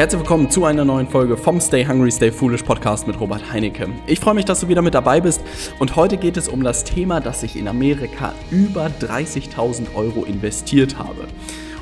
Herzlich 0.00 0.20
willkommen 0.20 0.48
zu 0.48 0.64
einer 0.64 0.82
neuen 0.82 1.06
Folge 1.06 1.36
vom 1.36 1.60
Stay 1.60 1.84
Hungry, 1.84 2.10
Stay 2.10 2.32
Foolish 2.32 2.62
Podcast 2.62 3.06
mit 3.06 3.20
Robert 3.20 3.52
Heinecke. 3.52 3.86
Ich 4.06 4.18
freue 4.18 4.32
mich, 4.32 4.46
dass 4.46 4.60
du 4.60 4.68
wieder 4.68 4.80
mit 4.80 4.94
dabei 4.94 5.20
bist 5.20 5.42
und 5.78 5.94
heute 5.94 6.16
geht 6.16 6.38
es 6.38 6.48
um 6.48 6.62
das 6.62 6.84
Thema, 6.84 7.20
dass 7.20 7.42
ich 7.42 7.54
in 7.54 7.68
Amerika 7.68 8.32
über 8.50 8.86
30.000 8.98 9.94
Euro 9.94 10.24
investiert 10.24 10.96
habe. 10.98 11.28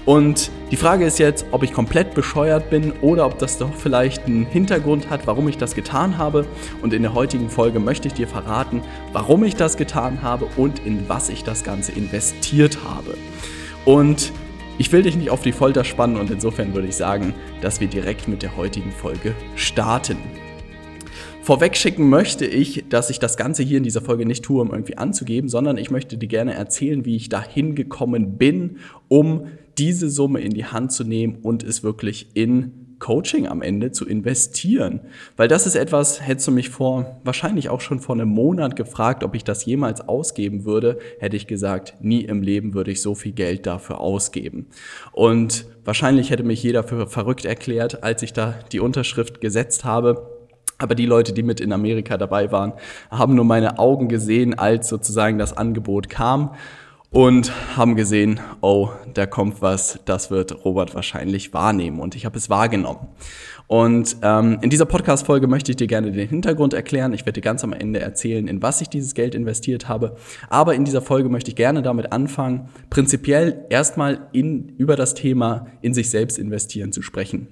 Und 0.05 0.51
die 0.73 0.77
Frage 0.77 1.05
ist 1.05 1.21
jetzt, 1.21 1.47
ob 1.53 1.63
ich 1.63 1.73
komplett 1.73 2.15
bescheuert 2.15 2.71
bin 2.71 2.91
oder 3.03 3.25
ob 3.25 3.39
das 3.39 3.57
doch 3.57 3.73
vielleicht 3.73 4.27
einen 4.27 4.47
Hintergrund 4.47 5.11
hat, 5.11 5.29
warum 5.29 5.47
ich 5.47 5.57
das 5.57 5.77
getan 5.77 6.19
habe. 6.19 6.45
Und 6.83 6.93
in 6.93 7.03
der 7.03 7.15
heutigen 7.15 7.49
Folge 7.49 7.79
möchte 7.79 8.09
ich 8.09 8.15
dir 8.15 8.27
verraten, 8.27 8.83
warum 9.13 9.45
ich 9.45 9.55
das 9.55 9.77
getan 9.77 10.23
habe 10.23 10.49
und 10.57 10.85
in 10.85 11.09
was 11.09 11.29
ich 11.29 11.45
das 11.45 11.63
Ganze 11.63 11.93
investiert 11.93 12.79
habe. 12.83 13.17
Und 13.85 14.33
ich 14.79 14.93
will 14.93 15.03
dich 15.03 15.17
nicht 15.17 15.31
auf 15.31 15.43
die 15.43 15.53
Folter 15.53 15.85
spannen 15.85 16.17
und 16.17 16.31
insofern 16.31 16.73
würde 16.73 16.87
ich 16.87 16.97
sagen, 16.97 17.35
dass 17.61 17.81
wir 17.81 17.89
direkt 17.89 18.29
mit 18.29 18.43
der 18.43 18.57
heutigen 18.57 18.93
Folge 18.93 19.35
starten. 19.57 20.17
Vorwegschicken 21.43 22.09
möchte 22.09 22.47
ich, 22.47 22.85
dass 22.89 23.11
ich 23.11 23.19
das 23.19 23.37
Ganze 23.37 23.63
hier 23.63 23.79
in 23.79 23.83
dieser 23.83 24.03
Folge 24.03 24.25
nicht 24.25 24.45
tue, 24.45 24.61
um 24.61 24.71
irgendwie 24.71 24.97
anzugeben, 24.97 25.49
sondern 25.49 25.79
ich 25.79 25.91
möchte 25.91 26.17
dir 26.17 26.29
gerne 26.29 26.55
erzählen, 26.55 27.05
wie 27.05 27.17
ich 27.17 27.29
dahin 27.29 27.75
gekommen 27.75 28.39
bin, 28.39 28.77
um 29.09 29.49
diese 29.79 30.11
Summe 30.11 30.41
in 30.41 30.53
die 30.53 30.67
Hand 30.67 30.93
zu 30.93 31.05
nehmen 31.05 31.39
und 31.43 31.63
es 31.65 31.83
wirklich 31.83 32.29
in 32.35 32.88
Coaching 32.99 33.47
am 33.47 33.63
Ende 33.63 33.93
zu 33.93 34.07
investieren. 34.07 35.01
Weil 35.37 35.49
das 35.49 35.67
ist 35.67 35.75
etwas, 35.75 36.21
hättest 36.21 36.49
du 36.49 36.53
mich 36.53 36.71
vor, 36.71 37.21
wahrscheinlich 37.25 37.69
auch 37.69 37.81
schon 37.81 38.01
vor 38.01 38.15
einem 38.15 38.29
Monat 38.29 38.77
gefragt, 38.77 39.25
ob 39.25 39.35
ich 39.35 39.45
das 39.45 39.65
jemals 39.65 40.09
ausgeben 40.09 40.65
würde, 40.65 40.99
hätte 41.19 41.37
ich 41.37 41.47
gesagt, 41.47 41.95
nie 42.01 42.23
im 42.23 42.43
Leben 42.43 42.75
würde 42.75 42.91
ich 42.91 43.03
so 43.03 43.15
viel 43.15 43.33
Geld 43.33 43.67
dafür 43.67 44.01
ausgeben. 44.01 44.67
Und 45.13 45.67
wahrscheinlich 45.85 46.31
hätte 46.31 46.43
mich 46.43 46.63
jeder 46.63 46.83
für 46.83 47.07
verrückt 47.07 47.45
erklärt, 47.45 48.03
als 48.03 48.23
ich 48.23 48.33
da 48.33 48.55
die 48.73 48.81
Unterschrift 48.81 49.41
gesetzt 49.41 49.85
habe. 49.85 50.35
Aber 50.79 50.95
die 50.95 51.07
Leute, 51.07 51.33
die 51.33 51.43
mit 51.43 51.61
in 51.61 51.73
Amerika 51.73 52.17
dabei 52.17 52.53
waren, 52.53 52.73
haben 53.11 53.35
nur 53.35 53.45
meine 53.45 53.79
Augen 53.79 54.09
gesehen, 54.09 54.55
als 54.55 54.89
sozusagen 54.89 55.39
das 55.39 55.57
Angebot 55.57 56.09
kam 56.09 56.55
und 57.11 57.53
haben 57.77 57.97
gesehen, 57.97 58.41
oh, 58.61 58.91
da 59.15 59.27
kommt 59.27 59.63
was, 59.63 60.01
das 60.05 60.31
wird 60.31 60.65
Robert 60.65 60.95
wahrscheinlich 60.95 61.55
wahrnehmen. 61.55 62.01
Und 62.01 62.15
ich 62.15 62.27
habe 62.27 62.37
es 62.37 62.51
wahrgenommen. 62.51 63.09
Und 63.67 64.17
ähm, 64.23 64.59
in 64.63 64.71
dieser 64.71 64.87
Podcast-Folge 64.87 65.47
möchte 65.47 65.73
ich 65.73 65.77
dir 65.77 65.87
gerne 65.87 66.11
den 66.11 66.29
Hintergrund 66.29 66.73
erklären. 66.73 67.13
Ich 67.13 67.27
werde 67.27 67.41
dir 67.41 67.43
ganz 67.43 67.65
am 67.65 67.73
Ende 67.73 68.01
erzählen, 68.01 68.49
in 68.49 68.63
was 68.63 68.81
ich 68.81 68.89
dieses 68.89 69.15
Geld 69.15 69.35
investiert 69.35 69.89
habe. 69.89 70.17
Aber 70.49 70.75
in 70.75 70.85
dieser 70.85 71.03
Folge 71.03 71.29
möchte 71.29 71.51
ich 71.51 71.57
gerne 71.57 71.83
damit 71.83 72.13
anfangen, 72.13 72.69
prinzipiell 72.89 73.67
erstmal 73.69 74.29
in, 74.33 74.71
über 74.79 74.97
das 74.97 75.15
Thema 75.15 75.67
in 75.83 75.93
sich 75.93 76.09
selbst 76.11 76.39
investieren 76.39 76.93
zu 76.93 77.03
sprechen. 77.03 77.49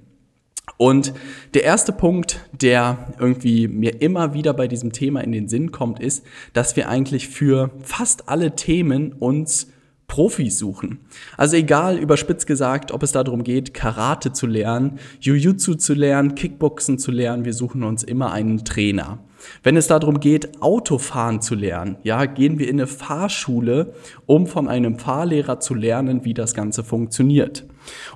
Und 0.75 1.13
der 1.53 1.63
erste 1.63 1.91
Punkt, 1.91 2.41
der 2.51 3.13
irgendwie 3.19 3.67
mir 3.67 4.01
immer 4.01 4.33
wieder 4.33 4.53
bei 4.53 4.67
diesem 4.67 4.91
Thema 4.91 5.21
in 5.21 5.31
den 5.31 5.47
Sinn 5.47 5.71
kommt, 5.71 5.99
ist, 5.99 6.25
dass 6.53 6.75
wir 6.75 6.89
eigentlich 6.89 7.29
für 7.29 7.71
fast 7.81 8.27
alle 8.27 8.55
Themen 8.55 9.13
uns 9.13 9.67
Profis 10.07 10.57
suchen. 10.57 10.99
Also 11.35 11.57
egal, 11.57 11.97
überspitzt 11.97 12.47
gesagt, 12.47 12.91
ob 12.91 13.03
es 13.03 13.11
darum 13.11 13.43
geht, 13.43 13.73
Karate 13.73 14.31
zu 14.31 14.47
lernen, 14.47 14.99
Jujutsu 15.19 15.75
zu 15.75 15.93
lernen, 15.93 16.33
Kickboxen 16.33 16.97
zu 16.97 17.11
lernen, 17.11 17.43
wir 17.43 17.53
suchen 17.53 17.83
uns 17.83 18.03
immer 18.03 18.31
einen 18.31 18.63
Trainer. 18.63 19.19
Wenn 19.63 19.75
es 19.75 19.87
darum 19.87 20.19
geht, 20.19 20.61
Autofahren 20.61 21.41
zu 21.41 21.55
lernen, 21.55 21.97
ja, 22.03 22.25
gehen 22.25 22.57
wir 22.57 22.69
in 22.69 22.77
eine 22.77 22.87
Fahrschule, 22.87 23.93
um 24.25 24.47
von 24.47 24.67
einem 24.67 24.97
Fahrlehrer 24.97 25.59
zu 25.59 25.73
lernen, 25.73 26.23
wie 26.23 26.33
das 26.33 26.53
Ganze 26.53 26.83
funktioniert. 26.83 27.65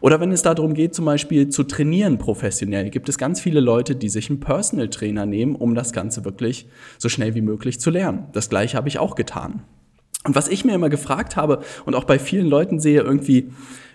Oder 0.01 0.19
wenn 0.19 0.31
es 0.31 0.41
darum 0.41 0.73
geht, 0.73 0.95
zum 0.95 1.05
Beispiel 1.05 1.49
zu 1.49 1.63
trainieren 1.63 2.17
professionell, 2.17 2.89
gibt 2.89 3.09
es 3.09 3.17
ganz 3.17 3.39
viele 3.41 3.59
Leute, 3.59 3.95
die 3.95 4.09
sich 4.09 4.29
einen 4.29 4.39
Personal 4.39 4.89
Trainer 4.89 5.25
nehmen, 5.25 5.55
um 5.55 5.75
das 5.75 5.93
Ganze 5.93 6.25
wirklich 6.25 6.67
so 6.97 7.09
schnell 7.09 7.35
wie 7.35 7.41
möglich 7.41 7.79
zu 7.79 7.89
lernen. 7.89 8.25
Das 8.33 8.49
gleiche 8.49 8.77
habe 8.77 8.87
ich 8.87 8.99
auch 8.99 9.15
getan. 9.15 9.63
Und 10.23 10.35
was 10.35 10.47
ich 10.47 10.65
mir 10.65 10.75
immer 10.75 10.89
gefragt 10.89 11.35
habe 11.35 11.61
und 11.85 11.95
auch 11.95 12.03
bei 12.03 12.19
vielen 12.19 12.47
Leuten 12.47 12.79
sehe, 12.79 13.01
irgendwie, 13.01 13.49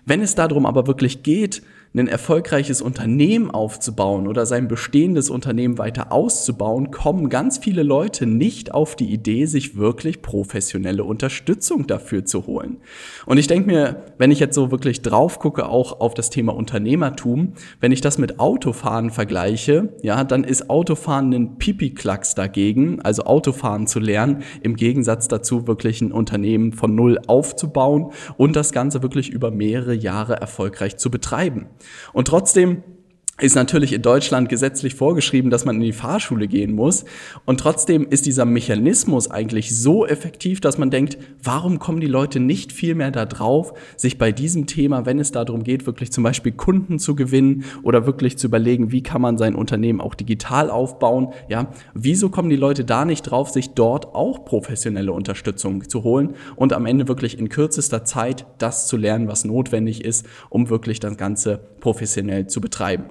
wenn 0.04 0.22
es 0.22 0.34
darum 0.34 0.66
aber 0.66 0.86
wirklich 0.86 1.22
geht, 1.22 1.62
ein 1.94 2.08
erfolgreiches 2.08 2.82
Unternehmen 2.82 3.50
aufzubauen 3.50 4.28
oder 4.28 4.44
sein 4.44 4.68
bestehendes 4.68 5.30
Unternehmen 5.30 5.78
weiter 5.78 6.12
auszubauen, 6.12 6.90
kommen 6.90 7.28
ganz 7.28 7.58
viele 7.58 7.82
Leute 7.82 8.26
nicht 8.26 8.74
auf 8.74 8.96
die 8.96 9.12
Idee, 9.12 9.46
sich 9.46 9.76
wirklich 9.76 10.22
professionelle 10.22 11.04
Unterstützung 11.04 11.86
dafür 11.86 12.24
zu 12.24 12.46
holen. 12.46 12.78
Und 13.24 13.38
ich 13.38 13.46
denke 13.46 13.66
mir, 13.70 14.04
wenn 14.18 14.30
ich 14.30 14.40
jetzt 14.40 14.54
so 14.54 14.70
wirklich 14.70 15.02
drauf 15.02 15.38
gucke, 15.38 15.68
auch 15.68 16.00
auf 16.00 16.14
das 16.14 16.30
Thema 16.30 16.54
Unternehmertum, 16.54 17.54
wenn 17.80 17.92
ich 17.92 18.00
das 18.00 18.18
mit 18.18 18.40
Autofahren 18.40 19.10
vergleiche, 19.10 19.88
ja, 20.02 20.24
dann 20.24 20.44
ist 20.44 20.68
Autofahren 20.68 21.32
ein 21.32 21.56
Pipi-Klacks 21.58 22.34
dagegen, 22.34 23.00
also 23.00 23.24
Autofahren 23.24 23.86
zu 23.86 24.00
lernen, 24.00 24.42
im 24.62 24.76
Gegensatz 24.76 25.28
dazu 25.28 25.66
wirklich 25.66 26.02
ein 26.02 26.12
Unternehmen 26.12 26.72
von 26.72 26.94
Null 26.94 27.18
aufzubauen 27.26 28.12
und 28.36 28.56
das 28.56 28.72
Ganze 28.72 29.02
wirklich 29.02 29.30
über 29.30 29.50
mehrere 29.50 29.94
Jahre 29.94 30.34
erfolgreich 30.34 30.96
zu 30.96 31.10
betreiben. 31.10 31.66
Und 32.12 32.28
trotzdem 32.28 32.82
ist 33.38 33.54
natürlich 33.54 33.92
in 33.92 34.00
Deutschland 34.00 34.48
gesetzlich 34.48 34.94
vorgeschrieben, 34.94 35.50
dass 35.50 35.66
man 35.66 35.76
in 35.76 35.82
die 35.82 35.92
Fahrschule 35.92 36.48
gehen 36.48 36.72
muss. 36.72 37.04
Und 37.44 37.60
trotzdem 37.60 38.06
ist 38.08 38.24
dieser 38.24 38.46
Mechanismus 38.46 39.30
eigentlich 39.30 39.78
so 39.78 40.06
effektiv, 40.06 40.62
dass 40.62 40.78
man 40.78 40.90
denkt, 40.90 41.18
warum 41.42 41.78
kommen 41.78 42.00
die 42.00 42.06
Leute 42.06 42.40
nicht 42.40 42.72
viel 42.72 42.94
mehr 42.94 43.10
da 43.10 43.26
drauf, 43.26 43.74
sich 43.98 44.16
bei 44.16 44.32
diesem 44.32 44.66
Thema, 44.66 45.04
wenn 45.04 45.18
es 45.18 45.32
darum 45.32 45.64
geht, 45.64 45.84
wirklich 45.84 46.12
zum 46.12 46.24
Beispiel 46.24 46.52
Kunden 46.52 46.98
zu 46.98 47.14
gewinnen 47.14 47.64
oder 47.82 48.06
wirklich 48.06 48.38
zu 48.38 48.46
überlegen, 48.46 48.90
wie 48.90 49.02
kann 49.02 49.20
man 49.20 49.36
sein 49.36 49.54
Unternehmen 49.54 50.00
auch 50.00 50.14
digital 50.14 50.70
aufbauen, 50.70 51.34
ja, 51.50 51.70
wieso 51.92 52.30
kommen 52.30 52.48
die 52.48 52.56
Leute 52.56 52.86
da 52.86 53.04
nicht 53.04 53.22
drauf, 53.22 53.50
sich 53.50 53.74
dort 53.74 54.14
auch 54.14 54.46
professionelle 54.46 55.12
Unterstützung 55.12 55.86
zu 55.90 56.04
holen 56.04 56.36
und 56.56 56.72
am 56.72 56.86
Ende 56.86 57.06
wirklich 57.06 57.38
in 57.38 57.50
kürzester 57.50 58.02
Zeit 58.02 58.46
das 58.56 58.86
zu 58.86 58.96
lernen, 58.96 59.28
was 59.28 59.44
notwendig 59.44 60.02
ist, 60.02 60.24
um 60.48 60.70
wirklich 60.70 61.00
das 61.00 61.18
Ganze 61.18 61.60
professionell 61.80 62.46
zu 62.46 62.62
betreiben. 62.62 63.04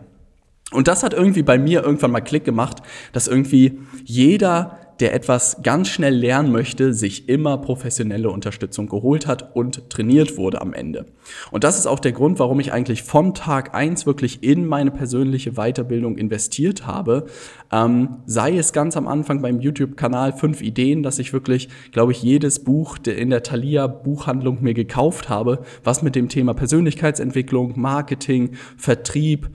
Und 0.71 0.87
das 0.87 1.03
hat 1.03 1.13
irgendwie 1.13 1.43
bei 1.43 1.57
mir 1.57 1.83
irgendwann 1.83 2.11
mal 2.11 2.21
Klick 2.21 2.43
gemacht, 2.43 2.81
dass 3.13 3.27
irgendwie 3.27 3.79
jeder, 4.03 4.79
der 4.99 5.13
etwas 5.13 5.61
ganz 5.61 5.89
schnell 5.89 6.15
lernen 6.15 6.51
möchte, 6.51 6.93
sich 6.93 7.29
immer 7.29 7.59
professionelle 7.59 8.31
Unterstützung 8.31 8.87
geholt 8.87 9.27
hat 9.27 9.55
und 9.55 9.91
trainiert 9.91 10.37
wurde 10.37 10.61
am 10.61 10.73
Ende. 10.73 11.05
Und 11.51 11.63
das 11.63 11.77
ist 11.77 11.85
auch 11.85 11.99
der 11.99 12.13
Grund, 12.13 12.39
warum 12.39 12.59
ich 12.59 12.73
eigentlich 12.73 13.03
von 13.03 13.35
Tag 13.35 13.75
eins 13.75 14.07
wirklich 14.07 14.41
in 14.41 14.65
meine 14.65 14.89
persönliche 14.89 15.51
Weiterbildung 15.51 16.17
investiert 16.17 16.87
habe. 16.87 17.25
Ähm, 17.71 18.17
sei 18.25 18.57
es 18.57 18.73
ganz 18.73 18.97
am 18.97 19.07
Anfang 19.07 19.43
beim 19.43 19.59
YouTube-Kanal 19.59 20.33
fünf 20.33 20.61
Ideen, 20.63 21.03
dass 21.03 21.19
ich 21.19 21.31
wirklich, 21.31 21.69
glaube 21.91 22.11
ich, 22.11 22.23
jedes 22.23 22.63
Buch 22.63 22.97
in 23.05 23.29
der 23.29 23.43
Thalia 23.43 23.85
Buchhandlung 23.85 24.63
mir 24.63 24.73
gekauft 24.73 25.29
habe, 25.29 25.59
was 25.83 26.01
mit 26.01 26.15
dem 26.15 26.27
Thema 26.27 26.55
Persönlichkeitsentwicklung, 26.55 27.73
Marketing, 27.75 28.51
Vertrieb, 28.77 29.49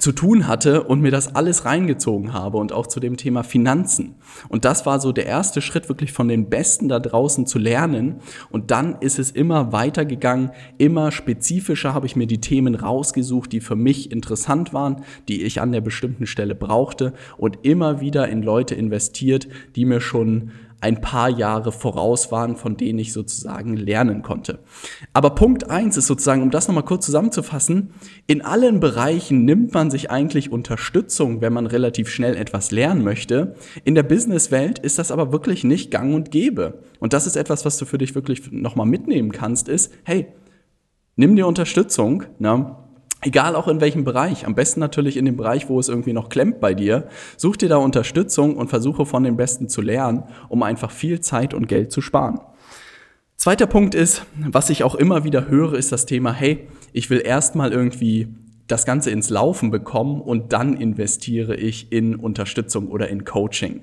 zu 0.00 0.12
tun 0.12 0.46
hatte 0.46 0.82
und 0.82 1.00
mir 1.00 1.10
das 1.10 1.34
alles 1.34 1.64
reingezogen 1.64 2.34
habe 2.34 2.58
und 2.58 2.72
auch 2.72 2.86
zu 2.86 3.00
dem 3.00 3.16
Thema 3.16 3.42
Finanzen. 3.42 4.16
Und 4.50 4.66
das 4.66 4.84
war 4.84 5.00
so 5.00 5.12
der 5.12 5.24
erste 5.24 5.62
Schritt, 5.62 5.88
wirklich 5.88 6.12
von 6.12 6.28
den 6.28 6.50
Besten 6.50 6.90
da 6.90 7.00
draußen 7.00 7.46
zu 7.46 7.58
lernen. 7.58 8.16
Und 8.50 8.70
dann 8.70 8.96
ist 9.00 9.18
es 9.18 9.30
immer 9.30 9.72
weitergegangen, 9.72 10.50
immer 10.76 11.10
spezifischer 11.10 11.94
habe 11.94 12.04
ich 12.04 12.16
mir 12.16 12.26
die 12.26 12.40
Themen 12.40 12.74
rausgesucht, 12.74 13.50
die 13.50 13.60
für 13.60 13.76
mich 13.76 14.12
interessant 14.12 14.74
waren, 14.74 15.04
die 15.26 15.42
ich 15.42 15.62
an 15.62 15.72
der 15.72 15.80
bestimmten 15.80 16.26
Stelle 16.26 16.54
brauchte 16.54 17.14
und 17.38 17.60
immer 17.62 18.02
wieder 18.02 18.28
in 18.28 18.42
Leute 18.42 18.74
investiert, 18.74 19.48
die 19.74 19.86
mir 19.86 20.02
schon 20.02 20.50
ein 20.80 21.00
paar 21.00 21.28
Jahre 21.28 21.72
voraus 21.72 22.30
waren, 22.30 22.56
von 22.56 22.76
denen 22.76 22.98
ich 22.98 23.12
sozusagen 23.12 23.76
lernen 23.76 24.22
konnte. 24.22 24.60
Aber 25.12 25.30
Punkt 25.30 25.70
eins 25.70 25.96
ist 25.96 26.06
sozusagen, 26.06 26.42
um 26.42 26.50
das 26.50 26.68
nochmal 26.68 26.84
kurz 26.84 27.06
zusammenzufassen, 27.06 27.90
in 28.26 28.42
allen 28.42 28.78
Bereichen 28.78 29.44
nimmt 29.44 29.74
man 29.74 29.90
sich 29.90 30.10
eigentlich 30.10 30.52
Unterstützung, 30.52 31.40
wenn 31.40 31.52
man 31.52 31.66
relativ 31.66 32.08
schnell 32.08 32.36
etwas 32.36 32.70
lernen 32.70 33.02
möchte. 33.02 33.56
In 33.84 33.94
der 33.94 34.04
Businesswelt 34.04 34.78
ist 34.78 34.98
das 34.98 35.10
aber 35.10 35.32
wirklich 35.32 35.64
nicht 35.64 35.90
gang 35.90 36.14
und 36.14 36.30
gäbe. 36.30 36.82
Und 37.00 37.12
das 37.12 37.26
ist 37.26 37.36
etwas, 37.36 37.64
was 37.64 37.76
du 37.76 37.84
für 37.84 37.98
dich 37.98 38.14
wirklich 38.14 38.52
nochmal 38.52 38.86
mitnehmen 38.86 39.32
kannst, 39.32 39.68
ist, 39.68 39.92
hey, 40.04 40.28
nimm 41.16 41.34
dir 41.34 41.46
Unterstützung, 41.46 42.24
ne? 42.38 42.76
Egal 43.20 43.56
auch 43.56 43.66
in 43.66 43.80
welchem 43.80 44.04
Bereich, 44.04 44.46
am 44.46 44.54
besten 44.54 44.78
natürlich 44.78 45.16
in 45.16 45.24
dem 45.24 45.36
Bereich, 45.36 45.68
wo 45.68 45.80
es 45.80 45.88
irgendwie 45.88 46.12
noch 46.12 46.28
klemmt 46.28 46.60
bei 46.60 46.72
dir, 46.72 47.08
such 47.36 47.56
dir 47.56 47.68
da 47.68 47.76
Unterstützung 47.76 48.56
und 48.56 48.68
versuche 48.68 49.06
von 49.06 49.24
den 49.24 49.36
Besten 49.36 49.68
zu 49.68 49.82
lernen, 49.82 50.22
um 50.48 50.62
einfach 50.62 50.92
viel 50.92 51.20
Zeit 51.20 51.52
und 51.52 51.66
Geld 51.66 51.90
zu 51.90 52.00
sparen. 52.00 52.40
Zweiter 53.36 53.66
Punkt 53.66 53.94
ist, 53.94 54.24
was 54.36 54.70
ich 54.70 54.84
auch 54.84 54.94
immer 54.94 55.24
wieder 55.24 55.48
höre, 55.48 55.74
ist 55.74 55.90
das 55.90 56.06
Thema, 56.06 56.32
hey, 56.32 56.68
ich 56.92 57.10
will 57.10 57.20
erstmal 57.24 57.72
irgendwie 57.72 58.28
das 58.68 58.84
Ganze 58.84 59.10
ins 59.10 59.30
Laufen 59.30 59.70
bekommen 59.70 60.20
und 60.20 60.52
dann 60.52 60.74
investiere 60.74 61.56
ich 61.56 61.90
in 61.90 62.14
Unterstützung 62.14 62.88
oder 62.88 63.08
in 63.08 63.24
Coaching. 63.24 63.80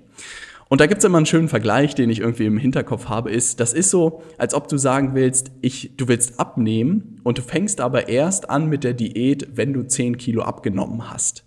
Und 0.68 0.82
da 0.82 0.88
gibt 0.88 1.00
es 1.00 1.06
immer 1.06 1.18
einen 1.18 1.28
schönen 1.28 1.48
Vergleich, 1.48 1.94
den 1.94 2.10
ich 2.10 2.20
irgendwie 2.20 2.46
im 2.46 2.58
Hinterkopf 2.58 3.08
habe, 3.08 3.32
ist, 3.32 3.60
das 3.60 3.72
ist 3.72 3.92
so, 3.92 4.24
als 4.38 4.54
ob 4.54 4.68
du 4.68 4.78
sagen 4.78 5.14
willst, 5.14 5.52
ich, 5.62 5.92
du 5.96 6.08
willst 6.08 6.40
abnehmen 6.40 7.20
und 7.24 7.38
du 7.38 7.42
fängst 7.44 7.82
aber 7.82 8.10
erst 8.10 8.50
an 8.50 8.68
mit 8.68 8.84
der 8.84 8.94
Diät, 8.94 9.50
wenn 9.54 9.74
du 9.74 9.84
10 9.84 10.18
Kilo 10.18 10.42
abgenommen 10.42 11.12
hast. 11.12 11.44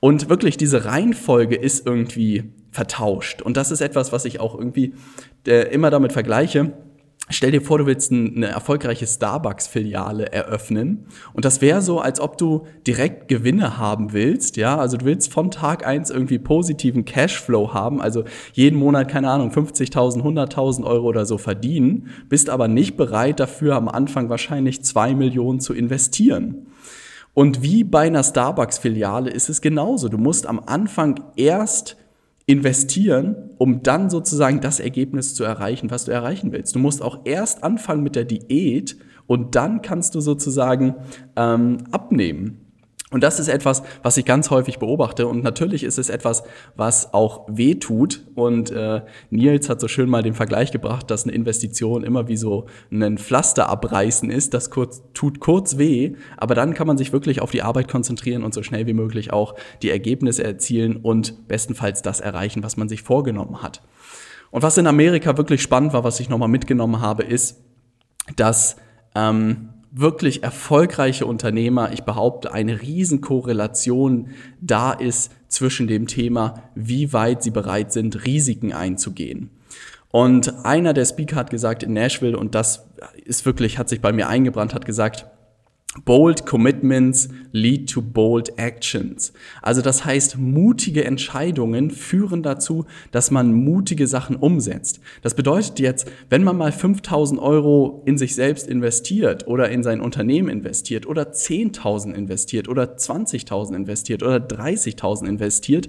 Und 0.00 0.28
wirklich 0.28 0.56
diese 0.56 0.84
Reihenfolge 0.86 1.56
ist 1.56 1.86
irgendwie 1.86 2.52
vertauscht. 2.72 3.42
Und 3.42 3.56
das 3.56 3.70
ist 3.70 3.82
etwas, 3.82 4.12
was 4.12 4.24
ich 4.24 4.40
auch 4.40 4.56
irgendwie 4.56 4.94
äh, 5.46 5.72
immer 5.72 5.90
damit 5.90 6.12
vergleiche. 6.12 6.72
Stell 7.32 7.52
dir 7.52 7.62
vor, 7.62 7.78
du 7.78 7.86
willst 7.86 8.10
eine 8.10 8.46
erfolgreiche 8.46 9.06
Starbucks-Filiale 9.06 10.32
eröffnen. 10.32 11.06
Und 11.32 11.44
das 11.44 11.60
wäre 11.60 11.80
so, 11.80 12.00
als 12.00 12.18
ob 12.18 12.36
du 12.38 12.66
direkt 12.88 13.28
Gewinne 13.28 13.78
haben 13.78 14.12
willst. 14.12 14.56
Ja, 14.56 14.76
also 14.76 14.96
du 14.96 15.04
willst 15.04 15.32
von 15.32 15.52
Tag 15.52 15.86
eins 15.86 16.10
irgendwie 16.10 16.40
positiven 16.40 17.04
Cashflow 17.04 17.72
haben. 17.72 18.02
Also 18.02 18.24
jeden 18.52 18.76
Monat, 18.78 19.08
keine 19.08 19.30
Ahnung, 19.30 19.50
50.000, 19.50 20.22
100.000 20.22 20.84
Euro 20.84 21.06
oder 21.06 21.24
so 21.24 21.38
verdienen. 21.38 22.08
Bist 22.28 22.50
aber 22.50 22.66
nicht 22.66 22.96
bereit 22.96 23.38
dafür, 23.38 23.76
am 23.76 23.88
Anfang 23.88 24.28
wahrscheinlich 24.28 24.82
zwei 24.82 25.14
Millionen 25.14 25.60
zu 25.60 25.72
investieren. 25.72 26.66
Und 27.32 27.62
wie 27.62 27.84
bei 27.84 28.08
einer 28.08 28.24
Starbucks-Filiale 28.24 29.30
ist 29.30 29.48
es 29.48 29.60
genauso. 29.60 30.08
Du 30.08 30.18
musst 30.18 30.46
am 30.46 30.60
Anfang 30.66 31.22
erst 31.36 31.96
investieren, 32.50 33.36
um 33.58 33.82
dann 33.82 34.10
sozusagen 34.10 34.60
das 34.60 34.80
Ergebnis 34.80 35.34
zu 35.36 35.44
erreichen, 35.44 35.90
was 35.90 36.04
du 36.04 36.10
erreichen 36.10 36.50
willst. 36.50 36.74
Du 36.74 36.80
musst 36.80 37.00
auch 37.00 37.20
erst 37.24 37.62
anfangen 37.62 38.02
mit 38.02 38.16
der 38.16 38.24
Diät 38.24 38.96
und 39.28 39.54
dann 39.54 39.82
kannst 39.82 40.16
du 40.16 40.20
sozusagen 40.20 40.96
ähm, 41.36 41.78
abnehmen. 41.92 42.59
Und 43.12 43.24
das 43.24 43.40
ist 43.40 43.48
etwas, 43.48 43.82
was 44.04 44.16
ich 44.16 44.24
ganz 44.24 44.50
häufig 44.50 44.78
beobachte. 44.78 45.26
Und 45.26 45.42
natürlich 45.42 45.82
ist 45.82 45.98
es 45.98 46.10
etwas, 46.10 46.44
was 46.76 47.12
auch 47.12 47.44
weh 47.48 47.74
tut. 47.74 48.22
Und 48.36 48.70
äh, 48.70 49.02
Nils 49.30 49.68
hat 49.68 49.80
so 49.80 49.88
schön 49.88 50.08
mal 50.08 50.22
den 50.22 50.34
Vergleich 50.34 50.70
gebracht, 50.70 51.10
dass 51.10 51.24
eine 51.24 51.32
Investition 51.32 52.04
immer 52.04 52.28
wie 52.28 52.36
so 52.36 52.66
ein 52.92 53.18
Pflaster 53.18 53.68
abreißen 53.68 54.30
ist. 54.30 54.54
Das 54.54 54.70
kurz, 54.70 55.02
tut 55.12 55.40
kurz 55.40 55.76
weh, 55.76 56.14
aber 56.36 56.54
dann 56.54 56.72
kann 56.72 56.86
man 56.86 56.98
sich 56.98 57.12
wirklich 57.12 57.40
auf 57.40 57.50
die 57.50 57.62
Arbeit 57.62 57.88
konzentrieren 57.88 58.44
und 58.44 58.54
so 58.54 58.62
schnell 58.62 58.86
wie 58.86 58.94
möglich 58.94 59.32
auch 59.32 59.56
die 59.82 59.90
Ergebnisse 59.90 60.44
erzielen 60.44 60.96
und 60.96 61.48
bestenfalls 61.48 62.02
das 62.02 62.20
erreichen, 62.20 62.62
was 62.62 62.76
man 62.76 62.88
sich 62.88 63.02
vorgenommen 63.02 63.60
hat. 63.60 63.82
Und 64.52 64.62
was 64.62 64.78
in 64.78 64.86
Amerika 64.86 65.36
wirklich 65.36 65.62
spannend 65.62 65.92
war, 65.92 66.04
was 66.04 66.20
ich 66.20 66.28
nochmal 66.28 66.48
mitgenommen 66.48 67.00
habe, 67.00 67.24
ist, 67.24 67.60
dass 68.36 68.76
ähm, 69.16 69.69
wirklich 69.92 70.42
erfolgreiche 70.42 71.26
Unternehmer, 71.26 71.92
ich 71.92 72.02
behaupte, 72.02 72.52
eine 72.52 72.80
Riesenkorrelation 72.80 74.28
da 74.60 74.92
ist 74.92 75.32
zwischen 75.48 75.88
dem 75.88 76.06
Thema, 76.06 76.62
wie 76.74 77.12
weit 77.12 77.42
sie 77.42 77.50
bereit 77.50 77.92
sind, 77.92 78.24
Risiken 78.24 78.72
einzugehen. 78.72 79.50
Und 80.12 80.64
einer 80.64 80.92
der 80.92 81.04
Speaker 81.04 81.36
hat 81.36 81.50
gesagt 81.50 81.82
in 81.82 81.92
Nashville, 81.92 82.36
und 82.36 82.54
das 82.54 82.88
ist 83.24 83.46
wirklich, 83.46 83.78
hat 83.78 83.88
sich 83.88 84.00
bei 84.00 84.12
mir 84.12 84.28
eingebrannt, 84.28 84.74
hat 84.74 84.84
gesagt, 84.84 85.26
Bold 86.04 86.46
commitments 86.46 87.28
lead 87.50 87.90
to 87.90 88.00
bold 88.00 88.56
actions. 88.60 89.32
Also 89.60 89.82
das 89.82 90.04
heißt, 90.04 90.38
mutige 90.38 91.04
Entscheidungen 91.04 91.90
führen 91.90 92.44
dazu, 92.44 92.84
dass 93.10 93.32
man 93.32 93.52
mutige 93.52 94.06
Sachen 94.06 94.36
umsetzt. 94.36 95.00
Das 95.22 95.34
bedeutet 95.34 95.80
jetzt, 95.80 96.08
wenn 96.28 96.44
man 96.44 96.56
mal 96.56 96.70
5000 96.70 97.40
Euro 97.40 98.04
in 98.06 98.18
sich 98.18 98.36
selbst 98.36 98.68
investiert 98.68 99.48
oder 99.48 99.68
in 99.70 99.82
sein 99.82 100.00
Unternehmen 100.00 100.48
investiert 100.48 101.06
oder 101.06 101.32
10.000 101.32 102.14
investiert 102.14 102.68
oder 102.68 102.84
20.000 102.94 103.74
investiert 103.74 104.22
oder 104.22 104.36
30.000 104.36 105.26
investiert, 105.26 105.88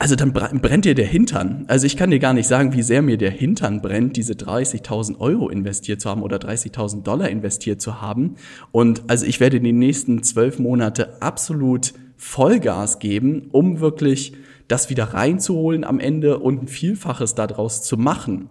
also 0.00 0.14
dann 0.14 0.32
brennt 0.32 0.84
dir 0.84 0.94
der 0.94 1.06
Hintern. 1.06 1.64
Also 1.66 1.84
ich 1.86 1.96
kann 1.96 2.10
dir 2.10 2.20
gar 2.20 2.32
nicht 2.32 2.46
sagen, 2.46 2.72
wie 2.72 2.82
sehr 2.82 3.02
mir 3.02 3.18
der 3.18 3.32
Hintern 3.32 3.82
brennt, 3.82 4.16
diese 4.16 4.34
30.000 4.34 5.18
Euro 5.18 5.48
investiert 5.48 6.00
zu 6.00 6.08
haben 6.08 6.22
oder 6.22 6.36
30.000 6.36 7.02
Dollar 7.02 7.28
investiert 7.28 7.80
zu 7.80 8.00
haben. 8.00 8.36
Und 8.70 9.02
also 9.08 9.26
ich 9.26 9.40
werde 9.40 9.60
die 9.60 9.72
nächsten 9.72 10.22
zwölf 10.22 10.60
Monate 10.60 11.20
absolut 11.20 11.94
Vollgas 12.16 13.00
geben, 13.00 13.48
um 13.50 13.80
wirklich 13.80 14.34
das 14.68 14.88
wieder 14.88 15.04
reinzuholen 15.14 15.82
am 15.82 15.98
Ende 15.98 16.38
und 16.38 16.62
ein 16.62 16.68
Vielfaches 16.68 17.34
daraus 17.34 17.82
zu 17.82 17.96
machen. 17.96 18.48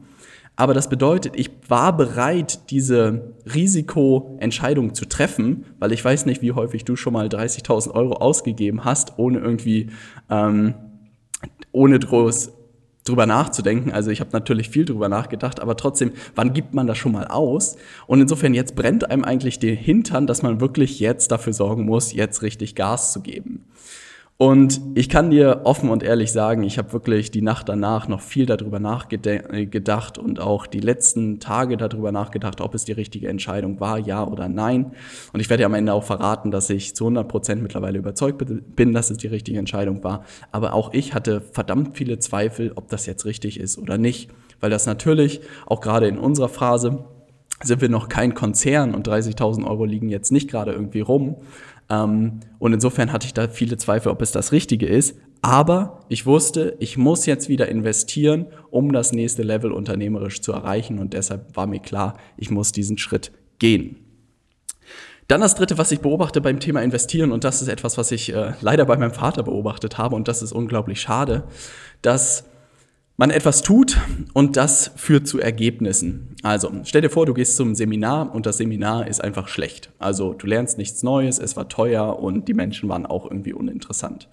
Aber 0.57 0.73
das 0.73 0.89
bedeutet, 0.89 1.33
ich 1.35 1.51
war 1.69 1.95
bereit, 1.95 2.71
diese 2.71 3.35
Risikoentscheidung 3.53 4.95
zu 4.95 5.05
treffen, 5.05 5.65
weil 5.79 5.91
ich 5.91 6.03
weiß 6.03 6.25
nicht, 6.25 6.41
wie 6.41 6.51
häufig 6.51 6.83
du 6.83 6.95
schon 6.95 7.13
mal 7.13 7.27
30.000 7.27 7.91
Euro 7.91 8.15
ausgegeben 8.15 8.83
hast, 8.83 9.19
ohne 9.19 9.37
irgendwie 9.37 9.91
ähm, 10.31 10.73
ohne 11.71 11.99
groß 11.99 12.51
drüber 13.07 13.25
nachzudenken. 13.25 13.91
Also 13.91 14.11
ich 14.11 14.19
habe 14.19 14.31
natürlich 14.33 14.69
viel 14.69 14.85
drüber 14.85 15.09
nachgedacht, 15.09 15.59
aber 15.59 15.77
trotzdem, 15.77 16.11
wann 16.35 16.53
gibt 16.53 16.73
man 16.73 16.87
das 16.87 16.97
schon 16.97 17.13
mal 17.13 17.27
aus? 17.27 17.77
Und 18.05 18.21
insofern 18.21 18.53
jetzt 18.53 18.75
brennt 18.75 19.09
einem 19.09 19.23
eigentlich 19.23 19.59
der 19.59 19.75
Hintern, 19.75 20.27
dass 20.27 20.43
man 20.43 20.59
wirklich 20.59 20.99
jetzt 20.99 21.31
dafür 21.31 21.53
sorgen 21.53 21.85
muss, 21.85 22.13
jetzt 22.13 22.41
richtig 22.41 22.75
Gas 22.75 23.13
zu 23.13 23.21
geben. 23.21 23.65
Und 24.39 24.81
ich 24.93 25.09
kann 25.09 25.31
dir 25.31 25.61
offen 25.63 25.89
und 25.89 26.03
ehrlich 26.03 26.31
sagen, 26.31 26.61
ich 26.61 26.77
habe 26.77 26.93
wirklich 26.93 27.31
die 27.31 27.41
Nacht 27.41 27.69
danach 27.69 28.07
noch 28.07 28.21
viel 28.21 28.45
darüber 28.45 28.79
nachgedacht 28.79 30.19
und 30.19 30.39
auch 30.39 30.67
die 30.67 30.79
letzten 30.79 31.39
Tage 31.39 31.75
darüber 31.75 32.11
nachgedacht, 32.11 32.61
ob 32.61 32.75
es 32.75 32.85
die 32.85 32.91
richtige 32.91 33.29
Entscheidung 33.29 33.79
war, 33.79 33.97
ja 33.97 34.23
oder 34.23 34.47
nein. 34.47 34.91
Und 35.33 35.39
ich 35.39 35.49
werde 35.49 35.61
dir 35.61 35.65
am 35.65 35.73
Ende 35.73 35.91
auch 35.91 36.03
verraten, 36.03 36.51
dass 36.51 36.69
ich 36.69 36.95
zu 36.95 37.05
100 37.05 37.27
Prozent 37.27 37.63
mittlerweile 37.63 37.97
überzeugt 37.97 38.45
bin, 38.75 38.93
dass 38.93 39.09
es 39.09 39.17
die 39.17 39.25
richtige 39.25 39.57
Entscheidung 39.57 40.03
war. 40.03 40.23
Aber 40.51 40.73
auch 40.73 40.93
ich 40.93 41.15
hatte 41.15 41.41
verdammt 41.41 41.97
viele 41.97 42.19
Zweifel, 42.19 42.73
ob 42.75 42.89
das 42.89 43.07
jetzt 43.07 43.25
richtig 43.25 43.59
ist 43.59 43.79
oder 43.79 43.97
nicht. 43.97 44.29
Weil 44.59 44.69
das 44.69 44.85
natürlich 44.85 45.41
auch 45.65 45.81
gerade 45.81 46.07
in 46.07 46.19
unserer 46.19 46.49
Phase 46.49 47.05
sind 47.63 47.81
wir 47.81 47.89
noch 47.89 48.07
kein 48.07 48.35
Konzern 48.35 48.93
und 48.93 49.07
30.000 49.07 49.65
Euro 49.65 49.85
liegen 49.85 50.09
jetzt 50.09 50.31
nicht 50.31 50.47
gerade 50.47 50.73
irgendwie 50.73 51.01
rum. 51.01 51.37
Ähm, 51.89 52.41
und 52.59 52.73
insofern 52.73 53.11
hatte 53.11 53.27
ich 53.27 53.33
da 53.33 53.47
viele 53.47 53.77
Zweifel, 53.77 54.11
ob 54.11 54.21
es 54.21 54.31
das 54.31 54.51
Richtige 54.51 54.87
ist. 54.87 55.17
Aber 55.41 55.99
ich 56.09 56.25
wusste, 56.25 56.75
ich 56.79 56.97
muss 56.97 57.25
jetzt 57.25 57.47
wieder 57.47 57.69
investieren, 57.69 58.47
um 58.71 58.91
das 58.91 59.13
nächste 59.13 59.43
Level 59.43 59.71
unternehmerisch 59.71 60.41
zu 60.41 60.51
erreichen. 60.51 60.99
Und 60.99 61.13
deshalb 61.13 61.55
war 61.55 61.67
mir 61.67 61.79
klar, 61.79 62.17
ich 62.37 62.49
muss 62.49 62.71
diesen 62.71 62.97
Schritt 62.97 63.31
gehen. 63.59 63.97
Dann 65.27 65.41
das 65.41 65.55
Dritte, 65.55 65.77
was 65.77 65.91
ich 65.91 65.99
beobachte 65.99 66.39
beim 66.39 66.59
Thema 66.59 66.81
Investieren, 66.81 67.33
und 67.33 67.43
das 67.43 67.61
ist 67.61 67.67
etwas, 67.67 67.97
was 67.97 68.11
ich 68.11 68.33
äh, 68.33 68.53
leider 68.61 68.85
bei 68.85 68.95
meinem 68.95 69.13
Vater 69.13 69.43
beobachtet 69.43 69.97
habe, 69.97 70.15
und 70.15 70.29
das 70.29 70.41
ist 70.41 70.53
unglaublich 70.53 71.01
schade, 71.01 71.43
dass 72.01 72.45
man 73.17 73.31
etwas 73.31 73.63
tut 73.63 73.97
und 74.33 74.57
das 74.57 74.91
führt 74.95 75.27
zu 75.27 75.39
Ergebnissen. 75.39 76.35
Also 76.43 76.71
stell 76.83 77.01
dir 77.01 77.09
vor, 77.09 77.25
du 77.25 77.33
gehst 77.33 77.55
zum 77.55 77.73
Seminar 77.73 78.33
und 78.33 78.45
das 78.45 78.57
Seminar 78.57 79.07
ist 79.07 79.23
einfach 79.23 79.47
schlecht. 79.47 79.89
Also 79.97 80.33
du 80.33 80.45
lernst 80.45 80.77
nichts 80.77 81.01
Neues, 81.01 81.39
es 81.39 81.57
war 81.57 81.67
teuer 81.67 82.19
und 82.19 82.47
die 82.47 82.53
Menschen 82.53 82.87
waren 82.89 83.07
auch 83.07 83.25
irgendwie 83.25 83.53
uninteressant. 83.53 84.29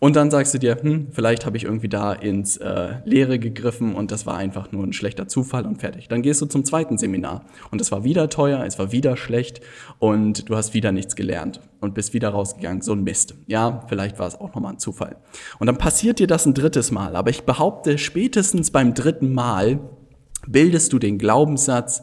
Und 0.00 0.16
dann 0.16 0.30
sagst 0.30 0.54
du 0.54 0.58
dir, 0.58 0.78
hm, 0.80 1.08
vielleicht 1.12 1.44
habe 1.44 1.58
ich 1.58 1.64
irgendwie 1.64 1.90
da 1.90 2.14
ins 2.14 2.56
äh, 2.56 2.94
Leere 3.04 3.38
gegriffen 3.38 3.94
und 3.94 4.10
das 4.10 4.24
war 4.24 4.34
einfach 4.34 4.72
nur 4.72 4.82
ein 4.82 4.94
schlechter 4.94 5.28
Zufall 5.28 5.66
und 5.66 5.78
fertig. 5.78 6.08
Dann 6.08 6.22
gehst 6.22 6.40
du 6.40 6.46
zum 6.46 6.64
zweiten 6.64 6.96
Seminar 6.96 7.44
und 7.70 7.82
es 7.82 7.92
war 7.92 8.02
wieder 8.02 8.30
teuer, 8.30 8.64
es 8.64 8.78
war 8.78 8.92
wieder 8.92 9.18
schlecht 9.18 9.60
und 9.98 10.48
du 10.48 10.56
hast 10.56 10.72
wieder 10.72 10.90
nichts 10.90 11.16
gelernt 11.16 11.60
und 11.80 11.92
bist 11.92 12.14
wieder 12.14 12.30
rausgegangen. 12.30 12.80
So 12.80 12.92
ein 12.92 13.04
Mist. 13.04 13.34
Ja, 13.46 13.84
vielleicht 13.88 14.18
war 14.18 14.26
es 14.26 14.36
auch 14.36 14.54
nochmal 14.54 14.72
ein 14.72 14.78
Zufall. 14.78 15.16
Und 15.58 15.66
dann 15.66 15.76
passiert 15.76 16.18
dir 16.18 16.26
das 16.26 16.46
ein 16.46 16.54
drittes 16.54 16.90
Mal. 16.90 17.14
Aber 17.14 17.28
ich 17.28 17.42
behaupte, 17.42 17.98
spätestens 17.98 18.70
beim 18.70 18.94
dritten 18.94 19.34
Mal 19.34 19.80
bildest 20.46 20.94
du 20.94 20.98
den 20.98 21.18
Glaubenssatz, 21.18 22.02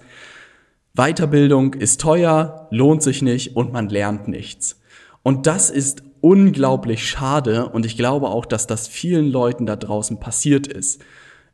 Weiterbildung 0.94 1.74
ist 1.74 2.00
teuer, 2.02 2.68
lohnt 2.70 3.02
sich 3.02 3.24
nicht 3.24 3.56
und 3.56 3.74
man 3.74 3.90
lernt 3.90 4.28
nichts. 4.28 4.80
Und 5.24 5.48
das 5.48 5.70
ist 5.72 6.04
unglaublich 6.22 7.08
schade 7.08 7.70
und 7.70 7.86
ich 7.86 7.98
glaube 7.98 8.28
auch, 8.30 8.46
dass 8.46 8.68
das 8.68 8.88
vielen 8.88 9.32
Leuten 9.32 9.66
da 9.66 9.76
draußen 9.76 10.20
passiert 10.20 10.68
ist. 10.68 11.04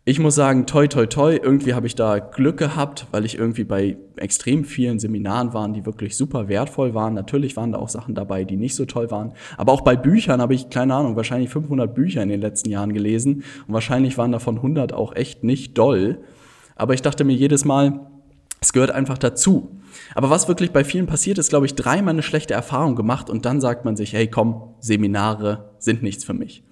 Ich 0.05 0.19
muss 0.19 0.35
sagen, 0.35 0.65
toi, 0.65 0.87
toi, 0.87 1.05
toi, 1.05 1.39
irgendwie 1.41 1.73
habe 1.73 1.87
ich 1.87 1.95
da 1.95 2.19
Glück 2.19 2.57
gehabt, 2.57 3.07
weil 3.11 3.23
ich 3.23 3.37
irgendwie 3.37 3.63
bei 3.63 3.95
extrem 4.17 4.65
vielen 4.65 4.99
Seminaren 4.99 5.53
war, 5.53 5.69
die 5.69 5.85
wirklich 5.85 6.17
super 6.17 6.49
wertvoll 6.49 6.93
waren. 6.93 7.13
Natürlich 7.13 7.55
waren 7.55 7.71
da 7.71 7.79
auch 7.79 7.87
Sachen 7.87 8.13
dabei, 8.13 8.43
die 8.43 8.57
nicht 8.57 8.75
so 8.75 8.83
toll 8.83 9.11
waren. 9.11 9.31
Aber 9.55 9.71
auch 9.71 9.79
bei 9.79 9.95
Büchern 9.95 10.41
habe 10.41 10.55
ich, 10.55 10.69
keine 10.69 10.93
Ahnung, 10.93 11.15
wahrscheinlich 11.15 11.51
500 11.51 11.95
Bücher 11.95 12.21
in 12.21 12.27
den 12.27 12.41
letzten 12.41 12.69
Jahren 12.69 12.91
gelesen. 12.91 13.45
Und 13.65 13.73
wahrscheinlich 13.73 14.17
waren 14.17 14.33
davon 14.33 14.57
100 14.57 14.91
auch 14.91 15.15
echt 15.15 15.45
nicht 15.45 15.77
doll. 15.77 16.19
Aber 16.75 16.93
ich 16.93 17.01
dachte 17.01 17.23
mir 17.23 17.35
jedes 17.35 17.63
Mal, 17.63 18.01
es 18.59 18.73
gehört 18.73 18.91
einfach 18.91 19.17
dazu. 19.17 19.79
Aber 20.15 20.29
was 20.29 20.47
wirklich 20.47 20.71
bei 20.71 20.83
vielen 20.83 21.07
passiert 21.07 21.37
ist, 21.37 21.49
glaube 21.49 21.65
ich, 21.65 21.75
dreimal 21.75 22.13
eine 22.13 22.23
schlechte 22.23 22.53
Erfahrung 22.53 22.95
gemacht 22.95 23.29
und 23.29 23.45
dann 23.45 23.61
sagt 23.61 23.85
man 23.85 23.95
sich, 23.95 24.13
hey 24.13 24.27
komm, 24.27 24.75
Seminare 24.79 25.71
sind 25.79 26.03
nichts 26.03 26.23
für 26.23 26.33
mich. 26.33 26.63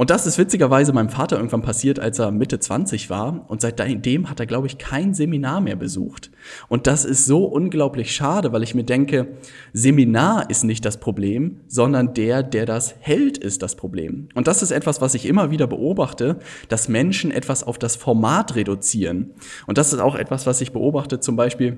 Und 0.00 0.08
das 0.08 0.26
ist 0.26 0.38
witzigerweise 0.38 0.94
meinem 0.94 1.10
Vater 1.10 1.36
irgendwann 1.36 1.60
passiert, 1.60 2.00
als 2.00 2.18
er 2.18 2.30
Mitte 2.30 2.58
20 2.58 3.10
war. 3.10 3.44
Und 3.48 3.60
seitdem 3.60 4.30
hat 4.30 4.40
er, 4.40 4.46
glaube 4.46 4.66
ich, 4.66 4.78
kein 4.78 5.12
Seminar 5.12 5.60
mehr 5.60 5.76
besucht. 5.76 6.30
Und 6.68 6.86
das 6.86 7.04
ist 7.04 7.26
so 7.26 7.44
unglaublich 7.44 8.14
schade, 8.14 8.50
weil 8.50 8.62
ich 8.62 8.74
mir 8.74 8.84
denke, 8.84 9.36
Seminar 9.74 10.48
ist 10.48 10.64
nicht 10.64 10.86
das 10.86 11.00
Problem, 11.00 11.60
sondern 11.68 12.14
der, 12.14 12.42
der 12.42 12.64
das 12.64 12.94
hält, 13.00 13.36
ist 13.36 13.60
das 13.60 13.76
Problem. 13.76 14.30
Und 14.34 14.48
das 14.48 14.62
ist 14.62 14.70
etwas, 14.70 15.02
was 15.02 15.12
ich 15.12 15.26
immer 15.26 15.50
wieder 15.50 15.66
beobachte, 15.66 16.38
dass 16.70 16.88
Menschen 16.88 17.30
etwas 17.30 17.62
auf 17.62 17.78
das 17.78 17.96
Format 17.96 18.56
reduzieren. 18.56 19.34
Und 19.66 19.76
das 19.76 19.92
ist 19.92 20.00
auch 20.00 20.14
etwas, 20.14 20.46
was 20.46 20.62
ich 20.62 20.72
beobachte, 20.72 21.20
zum 21.20 21.36
Beispiel 21.36 21.76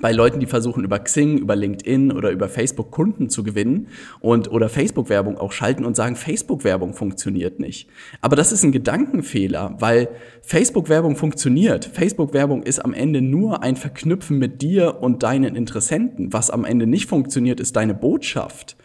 bei 0.00 0.12
Leuten, 0.12 0.40
die 0.40 0.46
versuchen 0.46 0.84
über 0.84 0.98
Xing, 0.98 1.38
über 1.38 1.54
LinkedIn 1.54 2.12
oder 2.12 2.30
über 2.30 2.48
Facebook 2.48 2.90
Kunden 2.90 3.30
zu 3.30 3.44
gewinnen 3.44 3.88
und 4.20 4.50
oder 4.50 4.68
Facebook 4.68 5.08
Werbung 5.08 5.38
auch 5.38 5.52
schalten 5.52 5.84
und 5.84 5.94
sagen, 5.94 6.16
Facebook 6.16 6.64
Werbung 6.64 6.94
funktioniert 6.94 7.60
nicht. 7.60 7.88
Aber 8.20 8.34
das 8.34 8.50
ist 8.50 8.64
ein 8.64 8.72
Gedankenfehler, 8.72 9.76
weil 9.78 10.08
Facebook 10.42 10.88
Werbung 10.88 11.16
funktioniert. 11.16 11.84
Facebook 11.84 12.34
Werbung 12.34 12.62
ist 12.64 12.80
am 12.80 12.92
Ende 12.92 13.22
nur 13.22 13.62
ein 13.62 13.76
Verknüpfen 13.76 14.38
mit 14.38 14.62
dir 14.62 15.00
und 15.00 15.22
deinen 15.22 15.54
Interessenten. 15.54 16.32
Was 16.32 16.50
am 16.50 16.64
Ende 16.64 16.86
nicht 16.86 17.08
funktioniert, 17.08 17.60
ist 17.60 17.76
deine 17.76 17.94
Botschaft 17.94 18.76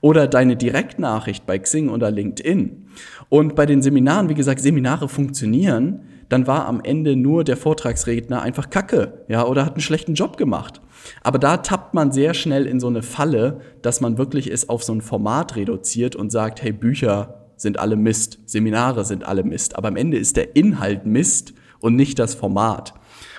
oder 0.00 0.28
deine 0.28 0.56
Direktnachricht 0.56 1.46
bei 1.46 1.58
Xing 1.58 1.88
oder 1.88 2.10
LinkedIn. 2.10 2.86
Und 3.28 3.56
bei 3.56 3.66
den 3.66 3.82
Seminaren, 3.82 4.28
wie 4.28 4.34
gesagt, 4.34 4.60
Seminare 4.60 5.08
funktionieren, 5.08 6.00
dann 6.28 6.46
war 6.46 6.66
am 6.66 6.80
Ende 6.82 7.16
nur 7.16 7.44
der 7.44 7.56
Vortragsredner 7.56 8.42
einfach 8.42 8.70
Kacke, 8.70 9.24
ja, 9.28 9.46
oder 9.46 9.64
hat 9.64 9.72
einen 9.74 9.80
schlechten 9.80 10.14
Job 10.14 10.36
gemacht. 10.36 10.80
Aber 11.22 11.38
da 11.38 11.58
tappt 11.58 11.94
man 11.94 12.12
sehr 12.12 12.34
schnell 12.34 12.66
in 12.66 12.80
so 12.80 12.86
eine 12.86 13.02
Falle, 13.02 13.60
dass 13.82 14.00
man 14.00 14.18
wirklich 14.18 14.50
es 14.50 14.68
auf 14.68 14.82
so 14.82 14.92
ein 14.94 15.02
Format 15.02 15.56
reduziert 15.56 16.16
und 16.16 16.30
sagt, 16.30 16.62
hey, 16.62 16.72
Bücher 16.72 17.44
sind 17.56 17.78
alle 17.78 17.96
Mist, 17.96 18.38
Seminare 18.46 19.04
sind 19.04 19.24
alle 19.24 19.44
Mist. 19.44 19.76
Aber 19.76 19.88
am 19.88 19.96
Ende 19.96 20.18
ist 20.18 20.36
der 20.36 20.56
Inhalt 20.56 21.06
Mist 21.06 21.54
und 21.80 21.96
nicht 21.96 22.18
das 22.18 22.34
Format. 22.34 22.94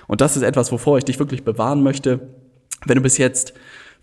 Und 0.06 0.20
das 0.20 0.36
ist 0.36 0.42
etwas, 0.42 0.70
wovor 0.72 0.98
ich 0.98 1.04
dich 1.04 1.18
wirklich 1.18 1.44
bewahren 1.44 1.82
möchte. 1.82 2.28
Wenn 2.84 2.96
du 2.96 3.02
bis 3.02 3.18
jetzt 3.18 3.54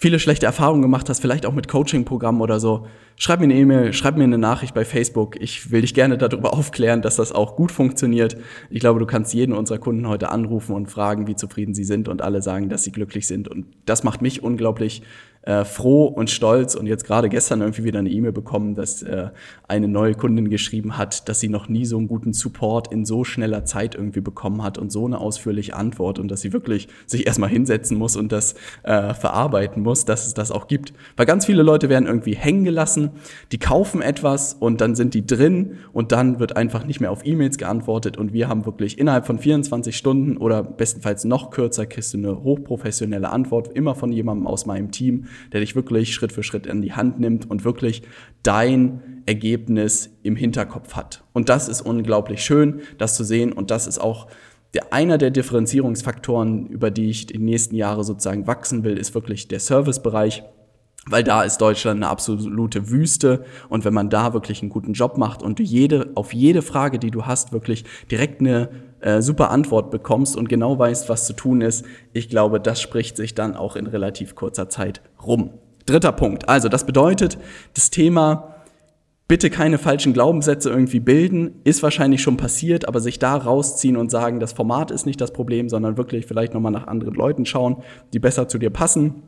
viele 0.04 0.20
schlechte 0.20 0.46
Erfahrungen 0.46 0.82
gemacht 0.82 1.08
hast, 1.08 1.22
vielleicht 1.22 1.46
auch 1.46 1.54
mit 1.54 1.70
Coaching-Programmen 1.70 2.42
oder 2.42 2.60
so, 2.60 2.88
schreib 3.16 3.40
mir 3.40 3.46
eine 3.46 3.56
E-Mail, 3.56 3.94
schreib 3.94 4.18
mir 4.18 4.26
eine 4.26 4.38
Nachricht 4.38 4.74
bei 4.74 4.84
Facebook. 4.84 5.42
Ich 5.42 5.72
will 5.72 5.80
dich 5.80 5.94
gerne 5.94 6.18
darüber 6.18 6.54
aufklären, 6.54 7.02
dass 7.02 7.16
das 7.16 7.32
auch 7.32 7.56
gut 7.56 7.72
funktioniert. 7.72 8.36
Ich 8.70 8.82
glaube, 8.82 9.00
du 9.00 9.06
kannst 9.06 9.34
jeden 9.34 9.54
unserer 9.54 9.78
Kunden 9.78 10.10
heute 10.10 10.30
anrufen 10.30 10.76
und 10.76 10.92
fragen, 10.92 11.26
wie 11.28 11.38
zufrieden 11.38 11.74
sie 11.74 11.86
sind 11.86 12.10
und 12.10 12.22
alle 12.22 12.42
sagen, 12.42 12.68
dass 12.68 12.84
sie 12.84 12.92
glücklich 12.92 13.28
sind. 13.28 13.48
Und 13.48 13.66
das 13.86 14.04
macht 14.04 14.22
mich 14.22 14.44
unglaublich 14.44 15.04
äh, 15.44 15.66
froh 15.66 16.06
und 16.06 16.30
stolz 16.30 16.76
und 16.76 16.88
jetzt 16.88 17.06
gerade 17.06 17.30
gestern 17.30 17.62
irgendwie 17.62 17.84
wieder 17.84 18.00
eine 18.00 18.10
E-Mail 18.10 18.32
bekommen, 18.32 18.76
dass 18.76 19.04
äh, 19.04 19.30
eine 19.68 19.88
neue 19.88 20.16
Kundin 20.16 20.50
geschrieben 20.50 20.98
hat, 20.98 21.28
dass 21.28 21.40
sie 21.40 21.50
noch 21.50 21.68
nie 21.68 21.86
so 21.86 21.98
einen 21.98 22.08
guten 22.08 22.34
Support 22.34 22.92
in 22.92 23.06
so 23.06 23.24
schneller 23.24 23.66
Zeit 23.66 23.96
irgendwie 23.96 24.22
bekommen 24.22 24.64
hat 24.64 24.78
und 24.78 24.92
so 24.92 25.06
eine 25.06 25.20
ausführliche 25.20 25.76
Antwort 25.76 26.18
und 26.20 26.30
dass 26.30 26.42
sie 26.42 26.54
wirklich 26.54 26.88
sich 27.06 27.28
erstmal 27.28 27.50
hinsetzen 27.50 27.98
muss 27.98 28.16
und 28.16 28.32
das 28.32 28.56
äh, 28.84 29.14
verarbeiten 29.14 29.84
muss, 29.84 30.06
dass 30.06 30.26
es 30.26 30.34
das 30.34 30.50
auch 30.50 30.68
gibt. 30.68 30.94
Weil 31.18 31.26
ganz 31.26 31.46
viele 31.46 31.64
Leute 31.64 31.90
werden 31.90 32.08
irgendwie 32.08 32.36
hängen 32.36 32.64
gelassen, 32.64 33.12
die 33.52 33.60
kaufen 33.60 34.02
etwas 34.02 34.54
und 34.54 34.80
dann 34.80 34.96
sind 34.96 35.14
die 35.14 35.28
drin 35.28 35.80
und 35.92 36.14
dann 36.14 36.40
wird 36.40 36.56
einfach 36.56 36.86
nicht 36.86 37.02
mehr 37.02 37.12
auf 37.12 37.26
E-Mails 37.26 37.58
geantwortet 37.58 38.18
und 38.18 38.32
wir 38.32 38.48
haben 38.48 38.66
wirklich 38.66 38.98
innerhalb 38.98 39.26
von 39.26 39.40
24 39.40 39.96
Stunden 39.96 40.38
oder 40.38 40.64
bestenfalls 40.64 41.26
noch 41.26 41.52
kürzer 41.52 41.86
kriegst 41.86 42.14
du 42.14 42.18
eine 42.18 42.44
hochprofessionelle 42.44 43.30
Antwort, 43.30 43.68
immer 43.76 43.94
von 43.96 44.12
jemandem 44.14 44.48
aus 44.48 44.66
meinem 44.66 44.92
Team, 44.92 45.26
der 45.52 45.60
dich 45.60 45.76
wirklich 45.76 46.14
Schritt 46.14 46.32
für 46.32 46.44
Schritt 46.44 46.66
in 46.66 46.82
die 46.82 46.94
Hand 46.94 47.20
nimmt 47.20 47.50
und 47.50 47.66
wirklich 47.66 48.04
dein 48.44 49.24
Ergebnis 49.26 50.10
im 50.24 50.36
Hinterkopf 50.36 50.96
hat. 50.96 51.24
Und 51.34 51.50
das 51.50 51.68
ist 51.68 51.82
unglaublich 51.82 52.44
schön, 52.44 52.82
das 52.98 53.16
zu 53.16 53.24
sehen. 53.24 53.54
Und 53.54 53.72
das 53.72 53.88
ist 53.88 54.00
auch 54.00 54.28
der, 54.74 54.92
einer 54.92 55.18
der 55.18 55.32
Differenzierungsfaktoren, 55.32 56.68
über 56.68 56.92
die 56.92 57.10
ich 57.10 57.28
die 57.28 57.38
nächsten 57.38 57.76
Jahre 57.76 58.04
sozusagen 58.04 58.48
wachsen 58.48 58.84
will, 58.84 58.98
ist 58.98 59.14
wirklich 59.14 59.48
der 59.48 59.60
Servicebereich. 59.60 60.44
Weil 61.06 61.24
da 61.24 61.44
ist 61.44 61.58
Deutschland 61.58 61.98
eine 61.98 62.08
absolute 62.08 62.90
Wüste 62.90 63.44
und 63.68 63.84
wenn 63.84 63.94
man 63.94 64.10
da 64.10 64.34
wirklich 64.34 64.62
einen 64.62 64.70
guten 64.70 64.94
Job 64.94 65.18
macht 65.18 65.44
und 65.44 65.60
jede, 65.60 66.12
auf 66.16 66.34
jede 66.34 66.62
Frage, 66.62 66.98
die 66.98 67.12
du 67.12 67.26
hast, 67.26 67.52
wirklich 67.52 67.84
direkt 68.10 68.40
eine 68.40 68.70
äh, 69.04 69.22
super 69.22 69.52
Antwort 69.52 69.92
bekommst 69.92 70.36
und 70.36 70.50
genau 70.50 70.80
weißt, 70.80 71.10
was 71.10 71.28
zu 71.28 71.34
tun 71.34 71.62
ist, 71.62 71.86
ich 72.14 72.30
glaube, 72.30 72.60
das 72.60 72.82
spricht 72.82 73.18
sich 73.18 73.36
dann 73.36 73.56
auch 73.56 73.76
in 73.76 73.88
relativ 73.88 74.36
kurzer 74.36 74.70
Zeit 74.70 75.02
rum. 75.26 75.52
Dritter 75.86 76.14
Punkt. 76.14 76.48
Also, 76.48 76.70
das 76.70 76.86
bedeutet, 76.86 77.38
das 77.74 77.90
Thema 77.90 78.54
bitte 79.28 79.50
keine 79.50 79.78
falschen 79.78 80.14
Glaubenssätze 80.14 80.70
irgendwie 80.70 81.00
bilden, 81.00 81.56
ist 81.64 81.84
wahrscheinlich 81.84 82.22
schon 82.22 82.38
passiert, 82.38 82.88
aber 82.88 83.00
sich 83.00 83.20
da 83.20 83.36
rausziehen 83.36 83.98
und 83.98 84.12
sagen, 84.12 84.40
das 84.40 84.54
Format 84.54 84.92
ist 84.92 85.06
nicht 85.06 85.20
das 85.20 85.34
Problem, 85.34 85.70
sondern 85.70 85.98
wirklich 85.98 86.26
vielleicht 86.26 86.54
nochmal 86.54 86.72
nach 86.72 86.88
anderen 86.88 87.14
Leuten 87.14 87.46
schauen, 87.46 87.84
die 88.14 88.20
besser 88.20 88.48
zu 88.48 88.58
dir 88.58 88.70
passen 88.70 89.24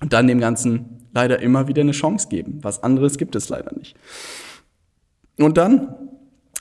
und 0.00 0.12
dann 0.12 0.26
dem 0.26 0.40
Ganzen 0.40 1.06
leider 1.12 1.40
immer 1.40 1.68
wieder 1.68 1.82
eine 1.82 1.92
Chance 1.92 2.28
geben. 2.28 2.58
Was 2.62 2.82
anderes 2.82 3.18
gibt 3.18 3.36
es 3.36 3.48
leider 3.48 3.72
nicht. 3.76 3.96
Und 5.38 5.58
dann 5.58 5.94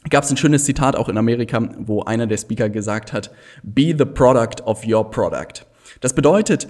gab 0.10 0.24
es 0.24 0.32
ein 0.32 0.38
schönes 0.38 0.66
Zitat 0.66 0.96
auch 0.96 1.10
in 1.10 1.18
Amerika, 1.18 1.70
wo 1.78 2.02
einer 2.04 2.28
der 2.28 2.38
Speaker 2.38 2.70
gesagt 2.70 3.14
hat, 3.14 3.32
Be 3.64 3.96
the 3.98 4.06
product 4.06 4.64
of 4.66 4.86
your 4.88 5.10
product. 5.10 5.66
Das 6.00 6.14
bedeutet, 6.14 6.68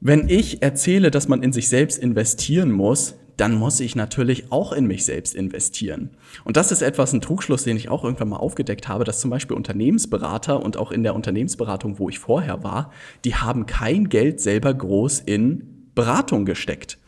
wenn 0.00 0.28
ich 0.28 0.62
erzähle, 0.62 1.10
dass 1.10 1.26
man 1.26 1.42
in 1.42 1.52
sich 1.52 1.68
selbst 1.68 1.98
investieren 1.98 2.70
muss, 2.70 3.16
dann 3.36 3.54
muss 3.54 3.78
ich 3.80 3.94
natürlich 3.94 4.50
auch 4.50 4.72
in 4.72 4.86
mich 4.86 5.04
selbst 5.04 5.34
investieren. 5.34 6.10
Und 6.44 6.56
das 6.56 6.72
ist 6.72 6.82
etwas, 6.82 7.12
ein 7.12 7.20
Trugschluss, 7.20 7.64
den 7.64 7.76
ich 7.76 7.88
auch 7.88 8.04
irgendwann 8.04 8.28
mal 8.28 8.36
aufgedeckt 8.36 8.88
habe, 8.88 9.04
dass 9.04 9.20
zum 9.20 9.30
Beispiel 9.30 9.56
Unternehmensberater 9.56 10.62
und 10.62 10.76
auch 10.76 10.90
in 10.90 11.04
der 11.04 11.14
Unternehmensberatung, 11.14 11.98
wo 11.98 12.08
ich 12.08 12.18
vorher 12.18 12.64
war, 12.64 12.92
die 13.24 13.36
haben 13.36 13.66
kein 13.66 14.08
Geld 14.08 14.40
selber 14.40 14.74
groß 14.74 15.20
in 15.20 15.90
Beratung 15.94 16.46
gesteckt. 16.46 16.98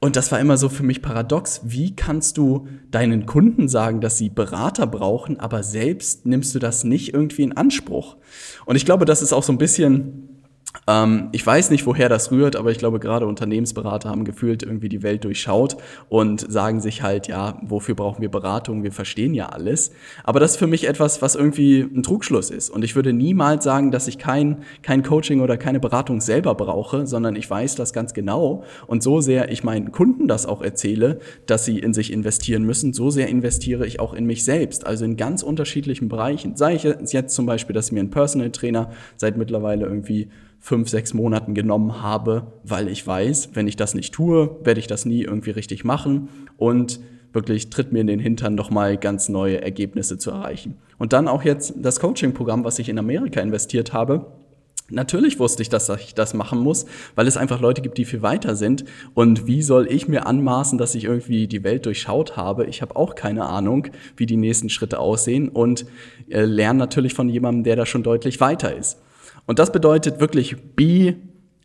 Und 0.00 0.14
das 0.14 0.30
war 0.30 0.38
immer 0.38 0.56
so 0.56 0.68
für 0.68 0.84
mich 0.84 1.02
paradox. 1.02 1.62
Wie 1.64 1.96
kannst 1.96 2.38
du 2.38 2.68
deinen 2.90 3.26
Kunden 3.26 3.68
sagen, 3.68 4.00
dass 4.00 4.16
sie 4.16 4.28
Berater 4.30 4.86
brauchen, 4.86 5.40
aber 5.40 5.64
selbst 5.64 6.24
nimmst 6.24 6.54
du 6.54 6.60
das 6.60 6.84
nicht 6.84 7.14
irgendwie 7.14 7.42
in 7.42 7.56
Anspruch? 7.56 8.16
Und 8.64 8.76
ich 8.76 8.84
glaube, 8.84 9.06
das 9.06 9.22
ist 9.22 9.32
auch 9.32 9.42
so 9.42 9.52
ein 9.52 9.58
bisschen 9.58 10.37
ähm, 10.86 11.28
ich 11.32 11.46
weiß 11.46 11.70
nicht, 11.70 11.86
woher 11.86 12.08
das 12.08 12.30
rührt, 12.30 12.56
aber 12.56 12.70
ich 12.70 12.78
glaube, 12.78 12.98
gerade 12.98 13.26
Unternehmensberater 13.26 14.08
haben 14.08 14.24
gefühlt 14.24 14.62
irgendwie 14.62 14.88
die 14.88 15.02
Welt 15.02 15.24
durchschaut 15.24 15.76
und 16.08 16.50
sagen 16.50 16.80
sich 16.80 17.02
halt, 17.02 17.28
ja, 17.28 17.58
wofür 17.62 17.94
brauchen 17.94 18.22
wir 18.22 18.30
Beratung? 18.30 18.82
Wir 18.82 18.92
verstehen 18.92 19.34
ja 19.34 19.46
alles. 19.46 19.92
Aber 20.24 20.40
das 20.40 20.52
ist 20.52 20.56
für 20.56 20.66
mich 20.66 20.88
etwas, 20.88 21.22
was 21.22 21.34
irgendwie 21.34 21.80
ein 21.80 22.02
Trugschluss 22.02 22.50
ist. 22.50 22.70
Und 22.70 22.84
ich 22.84 22.96
würde 22.96 23.12
niemals 23.12 23.64
sagen, 23.64 23.90
dass 23.90 24.08
ich 24.08 24.18
kein, 24.18 24.58
kein 24.82 25.02
Coaching 25.02 25.40
oder 25.40 25.56
keine 25.56 25.80
Beratung 25.80 26.20
selber 26.20 26.54
brauche, 26.54 27.06
sondern 27.06 27.36
ich 27.36 27.48
weiß 27.48 27.74
das 27.74 27.92
ganz 27.92 28.14
genau. 28.14 28.64
Und 28.86 29.02
so 29.02 29.20
sehr 29.20 29.50
ich 29.50 29.64
meinen 29.64 29.92
Kunden 29.92 30.28
das 30.28 30.46
auch 30.46 30.62
erzähle, 30.62 31.20
dass 31.46 31.64
sie 31.64 31.78
in 31.78 31.94
sich 31.94 32.12
investieren 32.12 32.62
müssen, 32.64 32.92
so 32.92 33.10
sehr 33.10 33.28
investiere 33.28 33.86
ich 33.86 34.00
auch 34.00 34.14
in 34.14 34.26
mich 34.26 34.44
selbst. 34.44 34.86
Also 34.86 35.04
in 35.04 35.16
ganz 35.16 35.42
unterschiedlichen 35.42 36.08
Bereichen. 36.08 36.56
Sei 36.56 36.74
ich 36.74 36.82
jetzt 36.84 37.34
zum 37.34 37.46
Beispiel, 37.46 37.74
dass 37.74 37.92
mir 37.92 38.00
ein 38.00 38.10
Personal 38.10 38.50
Trainer 38.50 38.90
seit 39.16 39.36
mittlerweile 39.36 39.86
irgendwie 39.86 40.28
fünf, 40.68 40.90
sechs 40.90 41.14
Monaten 41.14 41.54
genommen 41.54 42.02
habe, 42.02 42.52
weil 42.62 42.88
ich 42.88 43.04
weiß, 43.04 43.50
wenn 43.54 43.66
ich 43.66 43.76
das 43.76 43.94
nicht 43.94 44.12
tue, 44.12 44.58
werde 44.62 44.80
ich 44.80 44.86
das 44.86 45.06
nie 45.06 45.22
irgendwie 45.22 45.50
richtig 45.50 45.82
machen 45.82 46.28
und 46.58 47.00
wirklich 47.32 47.70
tritt 47.70 47.90
mir 47.90 48.00
in 48.00 48.06
den 48.06 48.20
Hintern 48.20 48.54
nochmal 48.54 48.98
ganz 48.98 49.30
neue 49.30 49.62
Ergebnisse 49.62 50.18
zu 50.18 50.30
erreichen. 50.30 50.76
Und 50.98 51.14
dann 51.14 51.26
auch 51.26 51.42
jetzt 51.42 51.72
das 51.78 52.00
Coaching-Programm, 52.00 52.64
was 52.64 52.78
ich 52.78 52.90
in 52.90 52.98
Amerika 52.98 53.40
investiert 53.40 53.94
habe. 53.94 54.26
Natürlich 54.90 55.38
wusste 55.38 55.62
ich, 55.62 55.70
dass 55.70 55.88
ich 55.88 56.14
das 56.14 56.34
machen 56.34 56.58
muss, 56.58 56.84
weil 57.14 57.26
es 57.26 57.38
einfach 57.38 57.60
Leute 57.60 57.80
gibt, 57.80 57.96
die 57.96 58.04
viel 58.04 58.20
weiter 58.20 58.54
sind. 58.54 58.84
Und 59.14 59.46
wie 59.46 59.62
soll 59.62 59.86
ich 59.90 60.06
mir 60.06 60.26
anmaßen, 60.26 60.76
dass 60.76 60.94
ich 60.94 61.04
irgendwie 61.04 61.46
die 61.46 61.64
Welt 61.64 61.86
durchschaut 61.86 62.36
habe? 62.36 62.66
Ich 62.66 62.82
habe 62.82 62.94
auch 62.94 63.14
keine 63.14 63.46
Ahnung, 63.46 63.86
wie 64.16 64.26
die 64.26 64.36
nächsten 64.36 64.68
Schritte 64.68 64.98
aussehen 64.98 65.48
und 65.48 65.86
äh, 66.28 66.44
lerne 66.44 66.78
natürlich 66.78 67.14
von 67.14 67.30
jemandem, 67.30 67.64
der 67.64 67.76
da 67.76 67.86
schon 67.86 68.02
deutlich 68.02 68.40
weiter 68.40 68.76
ist. 68.76 68.98
Und 69.48 69.58
das 69.58 69.72
bedeutet 69.72 70.20
wirklich, 70.20 70.56
be 70.76 71.16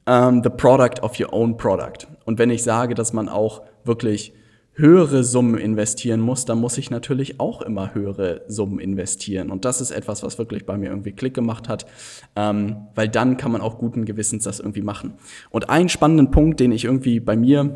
um, 0.08 0.42
the 0.42 0.50
product 0.50 1.02
of 1.02 1.20
your 1.20 1.34
own 1.34 1.58
product. 1.58 2.08
Und 2.24 2.40
wenn 2.40 2.50
ich 2.50 2.63
sage, 2.63 2.96
dass 2.96 3.12
man 3.12 3.28
auch 3.28 3.62
wirklich 3.84 4.34
höhere 4.72 5.25
Summen 5.25 5.58
investieren 5.58 6.22
muss, 6.22 6.46
dann 6.46 6.60
muss 6.60 6.78
ich 6.78 6.90
natürlich 6.90 7.42
auch 7.42 7.62
immer 7.62 7.94
höhere 7.94 8.44
Summen 8.48 8.80
investieren. 8.80 9.52
Und 9.52 9.66
das 9.66 9.82
ist 9.82 9.92
etwas, 9.92 10.24
was 10.24 10.38
wirklich 10.38 10.66
bei 10.66 10.78
mir 10.78 10.92
irgendwie 10.92 11.12
Klick 11.12 11.34
gemacht 11.34 11.68
hat, 11.68 11.86
ähm, 12.38 12.88
weil 12.96 13.10
dann 13.10 13.36
kann 13.36 13.52
man 13.52 13.60
auch 13.60 13.78
guten 13.78 14.06
Gewissens 14.06 14.46
das 14.46 14.62
irgendwie 14.62 14.82
machen. 14.82 15.16
Und 15.50 15.70
einen 15.70 15.90
spannenden 15.90 16.32
Punkt, 16.32 16.62
den 16.62 16.72
ich 16.72 16.86
irgendwie 16.86 17.20
bei 17.20 17.36
mir, 17.36 17.75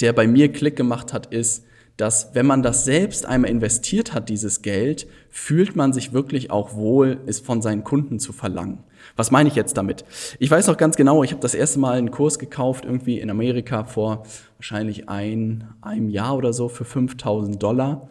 der 0.00 0.12
bei 0.12 0.26
mir 0.26 0.52
Klick 0.52 0.74
gemacht 0.74 1.12
hat, 1.12 1.26
ist, 1.26 1.64
dass 1.98 2.30
wenn 2.32 2.46
man 2.46 2.62
das 2.62 2.84
selbst 2.84 3.26
einmal 3.26 3.50
investiert 3.50 4.14
hat, 4.14 4.28
dieses 4.28 4.62
Geld, 4.62 5.08
fühlt 5.30 5.74
man 5.74 5.92
sich 5.92 6.12
wirklich 6.12 6.50
auch 6.50 6.74
wohl, 6.74 7.20
es 7.26 7.40
von 7.40 7.60
seinen 7.60 7.82
Kunden 7.82 8.20
zu 8.20 8.32
verlangen. 8.32 8.84
Was 9.16 9.32
meine 9.32 9.48
ich 9.48 9.56
jetzt 9.56 9.76
damit? 9.76 10.04
Ich 10.38 10.48
weiß 10.48 10.68
noch 10.68 10.76
ganz 10.76 10.96
genau, 10.96 11.24
ich 11.24 11.32
habe 11.32 11.42
das 11.42 11.54
erste 11.54 11.80
Mal 11.80 11.98
einen 11.98 12.12
Kurs 12.12 12.38
gekauft, 12.38 12.84
irgendwie 12.84 13.18
in 13.18 13.30
Amerika 13.30 13.82
vor 13.84 14.22
wahrscheinlich 14.58 15.08
ein, 15.08 15.68
einem 15.80 16.08
Jahr 16.08 16.36
oder 16.36 16.52
so 16.52 16.68
für 16.68 16.84
5000 16.84 17.60
Dollar. 17.60 18.08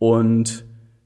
Und 0.00 0.64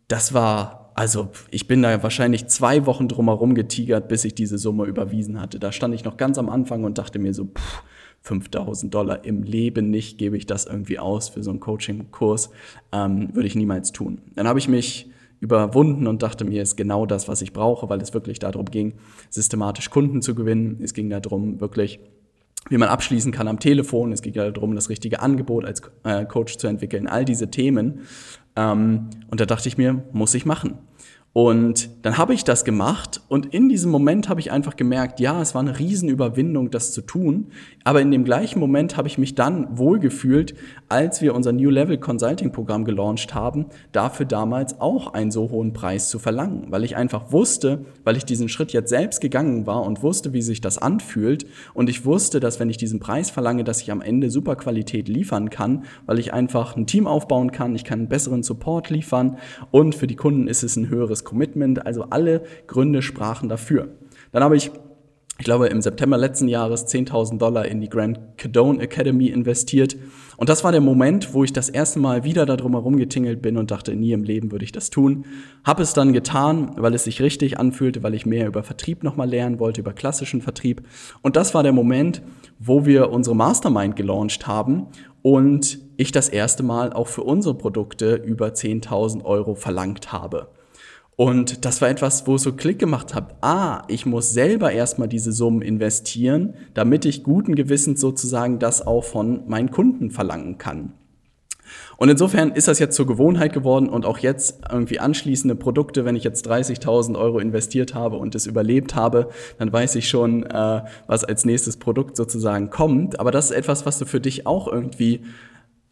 das 0.08 0.32
war, 0.32 0.90
also 0.94 1.28
ich 1.50 1.68
bin 1.68 1.82
da 1.82 2.02
wahrscheinlich 2.02 2.46
zwei 2.46 2.86
Wochen 2.86 3.08
drumherum 3.08 3.54
getigert, 3.54 4.08
bis 4.08 4.24
ich 4.24 4.34
diese 4.34 4.56
Summe 4.56 4.86
überwiesen 4.86 5.38
hatte. 5.38 5.58
Da 5.58 5.70
stand 5.70 5.94
ich 5.94 6.04
noch 6.04 6.16
ganz 6.16 6.38
am 6.38 6.48
Anfang 6.48 6.84
und 6.84 6.96
dachte 6.96 7.18
mir 7.18 7.34
so, 7.34 7.44
pff, 7.44 7.82
5000 8.22 8.92
Dollar 8.94 9.24
im 9.24 9.42
Leben 9.42 9.90
nicht, 9.90 10.18
gebe 10.18 10.36
ich 10.36 10.46
das 10.46 10.66
irgendwie 10.66 10.98
aus 10.98 11.28
für 11.28 11.42
so 11.42 11.50
einen 11.50 11.60
Coaching-Kurs, 11.60 12.50
ähm, 12.92 13.34
würde 13.34 13.46
ich 13.46 13.54
niemals 13.54 13.92
tun. 13.92 14.20
Dann 14.34 14.48
habe 14.48 14.58
ich 14.58 14.68
mich 14.68 15.10
überwunden 15.40 16.06
und 16.06 16.22
dachte 16.22 16.44
mir, 16.44 16.62
ist 16.62 16.76
genau 16.76 17.04
das, 17.04 17.26
was 17.26 17.42
ich 17.42 17.52
brauche, 17.52 17.88
weil 17.88 18.00
es 18.00 18.14
wirklich 18.14 18.38
darum 18.38 18.66
ging, 18.66 18.94
systematisch 19.28 19.90
Kunden 19.90 20.22
zu 20.22 20.36
gewinnen. 20.36 20.78
Es 20.82 20.94
ging 20.94 21.10
darum, 21.10 21.60
wirklich 21.60 21.98
wie 22.68 22.78
man 22.78 22.88
abschließen 22.88 23.32
kann 23.32 23.48
am 23.48 23.58
Telefon. 23.58 24.12
Es 24.12 24.22
ging 24.22 24.32
darum, 24.34 24.76
das 24.76 24.88
richtige 24.88 25.20
Angebot 25.20 25.64
als 25.64 25.82
äh, 26.04 26.24
Coach 26.24 26.58
zu 26.58 26.68
entwickeln. 26.68 27.08
All 27.08 27.24
diese 27.24 27.50
Themen. 27.50 28.02
Ähm, 28.54 29.10
und 29.30 29.40
da 29.40 29.46
dachte 29.46 29.68
ich 29.68 29.76
mir, 29.76 30.04
muss 30.12 30.34
ich 30.34 30.46
machen. 30.46 30.78
Und 31.34 31.88
dann 32.02 32.18
habe 32.18 32.34
ich 32.34 32.44
das 32.44 32.62
gemacht 32.62 33.22
und 33.28 33.54
in 33.54 33.70
diesem 33.70 33.90
Moment 33.90 34.28
habe 34.28 34.38
ich 34.40 34.52
einfach 34.52 34.76
gemerkt, 34.76 35.18
ja, 35.18 35.40
es 35.40 35.54
war 35.54 35.62
eine 35.62 35.78
Riesenüberwindung, 35.78 36.70
das 36.70 36.92
zu 36.92 37.00
tun. 37.00 37.46
Aber 37.84 38.02
in 38.02 38.10
dem 38.10 38.24
gleichen 38.24 38.60
Moment 38.60 38.98
habe 38.98 39.08
ich 39.08 39.16
mich 39.16 39.34
dann 39.34 39.78
wohlgefühlt, 39.78 40.54
als 40.90 41.22
wir 41.22 41.34
unser 41.34 41.52
New 41.52 41.70
Level 41.70 41.96
Consulting 41.96 42.52
Programm 42.52 42.84
gelauncht 42.84 43.34
haben, 43.34 43.66
dafür 43.92 44.26
damals 44.26 44.78
auch 44.78 45.14
einen 45.14 45.30
so 45.30 45.50
hohen 45.50 45.72
Preis 45.72 46.10
zu 46.10 46.18
verlangen. 46.18 46.66
Weil 46.68 46.84
ich 46.84 46.96
einfach 46.96 47.32
wusste, 47.32 47.86
weil 48.04 48.18
ich 48.18 48.26
diesen 48.26 48.50
Schritt 48.50 48.74
jetzt 48.74 48.90
selbst 48.90 49.22
gegangen 49.22 49.66
war 49.66 49.84
und 49.84 50.02
wusste, 50.02 50.34
wie 50.34 50.42
sich 50.42 50.60
das 50.60 50.76
anfühlt. 50.76 51.46
Und 51.72 51.88
ich 51.88 52.04
wusste, 52.04 52.40
dass 52.40 52.60
wenn 52.60 52.68
ich 52.68 52.76
diesen 52.76 53.00
Preis 53.00 53.30
verlange, 53.30 53.64
dass 53.64 53.80
ich 53.80 53.90
am 53.90 54.02
Ende 54.02 54.28
super 54.28 54.54
Qualität 54.56 55.08
liefern 55.08 55.48
kann, 55.48 55.84
weil 56.04 56.18
ich 56.18 56.34
einfach 56.34 56.76
ein 56.76 56.86
Team 56.86 57.06
aufbauen 57.06 57.52
kann, 57.52 57.74
ich 57.74 57.84
kann 57.84 58.00
einen 58.00 58.08
besseren 58.08 58.42
Support 58.42 58.90
liefern 58.90 59.38
und 59.70 59.94
für 59.94 60.06
die 60.06 60.16
Kunden 60.16 60.46
ist 60.46 60.62
es 60.62 60.76
ein 60.76 60.90
höheres 60.90 61.21
Commitment, 61.24 61.86
also 61.86 62.04
alle 62.10 62.42
Gründe 62.66 63.02
sprachen 63.02 63.48
dafür. 63.48 63.88
Dann 64.32 64.42
habe 64.42 64.56
ich 64.56 64.70
ich 65.42 65.44
glaube, 65.44 65.66
im 65.66 65.82
September 65.82 66.18
letzten 66.18 66.46
Jahres 66.46 66.86
10.000 66.86 67.38
Dollar 67.38 67.64
in 67.64 67.80
die 67.80 67.88
Grand 67.88 68.20
Cadone 68.36 68.80
Academy 68.80 69.26
investiert. 69.26 69.96
Und 70.36 70.48
das 70.48 70.62
war 70.62 70.70
der 70.70 70.80
Moment, 70.80 71.34
wo 71.34 71.42
ich 71.42 71.52
das 71.52 71.68
erste 71.68 71.98
Mal 71.98 72.22
wieder 72.22 72.46
darum 72.46 72.74
herum 72.74 72.96
getingelt 72.96 73.42
bin 73.42 73.56
und 73.56 73.72
dachte, 73.72 73.96
nie 73.96 74.12
im 74.12 74.22
Leben 74.22 74.52
würde 74.52 74.64
ich 74.64 74.70
das 74.70 74.90
tun. 74.90 75.24
Habe 75.64 75.82
es 75.82 75.94
dann 75.94 76.12
getan, 76.12 76.76
weil 76.76 76.94
es 76.94 77.02
sich 77.02 77.20
richtig 77.20 77.58
anfühlte, 77.58 78.04
weil 78.04 78.14
ich 78.14 78.24
mehr 78.24 78.46
über 78.46 78.62
Vertrieb 78.62 79.02
nochmal 79.02 79.28
lernen 79.28 79.58
wollte, 79.58 79.80
über 79.80 79.92
klassischen 79.92 80.42
Vertrieb. 80.42 80.82
Und 81.22 81.34
das 81.34 81.54
war 81.54 81.64
der 81.64 81.72
Moment, 81.72 82.22
wo 82.60 82.86
wir 82.86 83.10
unsere 83.10 83.34
Mastermind 83.34 83.96
gelauncht 83.96 84.46
haben 84.46 84.86
und 85.22 85.80
ich 85.96 86.12
das 86.12 86.28
erste 86.28 86.62
Mal 86.62 86.92
auch 86.92 87.08
für 87.08 87.24
unsere 87.24 87.54
Produkte 87.54 88.14
über 88.14 88.50
10.000 88.50 89.24
Euro 89.24 89.56
verlangt 89.56 90.12
habe. 90.12 90.50
Und 91.16 91.64
das 91.64 91.82
war 91.82 91.90
etwas, 91.90 92.26
wo 92.26 92.36
es 92.36 92.42
so 92.42 92.52
Klick 92.52 92.78
gemacht 92.78 93.14
hat. 93.14 93.36
Ah, 93.42 93.82
ich 93.88 94.06
muss 94.06 94.30
selber 94.30 94.72
erstmal 94.72 95.08
diese 95.08 95.32
Summen 95.32 95.62
investieren, 95.62 96.54
damit 96.74 97.04
ich 97.04 97.22
guten 97.22 97.54
Gewissens 97.54 98.00
sozusagen 98.00 98.58
das 98.58 98.86
auch 98.86 99.04
von 99.04 99.46
meinen 99.46 99.70
Kunden 99.70 100.10
verlangen 100.10 100.58
kann. 100.58 100.94
Und 101.96 102.08
insofern 102.08 102.52
ist 102.52 102.68
das 102.68 102.78
jetzt 102.78 102.96
zur 102.96 103.06
Gewohnheit 103.06 103.52
geworden 103.52 103.88
und 103.88 104.06
auch 104.06 104.18
jetzt 104.18 104.60
irgendwie 104.70 104.98
anschließende 104.98 105.54
Produkte, 105.54 106.04
wenn 106.04 106.16
ich 106.16 106.24
jetzt 106.24 106.48
30.000 106.50 107.18
Euro 107.18 107.38
investiert 107.38 107.94
habe 107.94 108.16
und 108.16 108.34
es 108.34 108.46
überlebt 108.46 108.94
habe, 108.94 109.28
dann 109.58 109.72
weiß 109.72 109.94
ich 109.96 110.08
schon, 110.08 110.44
äh, 110.44 110.82
was 111.06 111.24
als 111.24 111.44
nächstes 111.44 111.76
Produkt 111.76 112.16
sozusagen 112.16 112.70
kommt. 112.70 113.20
Aber 113.20 113.30
das 113.30 113.46
ist 113.50 113.56
etwas, 113.56 113.86
was 113.86 113.98
du 113.98 114.06
für 114.06 114.20
dich 114.20 114.46
auch 114.46 114.66
irgendwie 114.66 115.20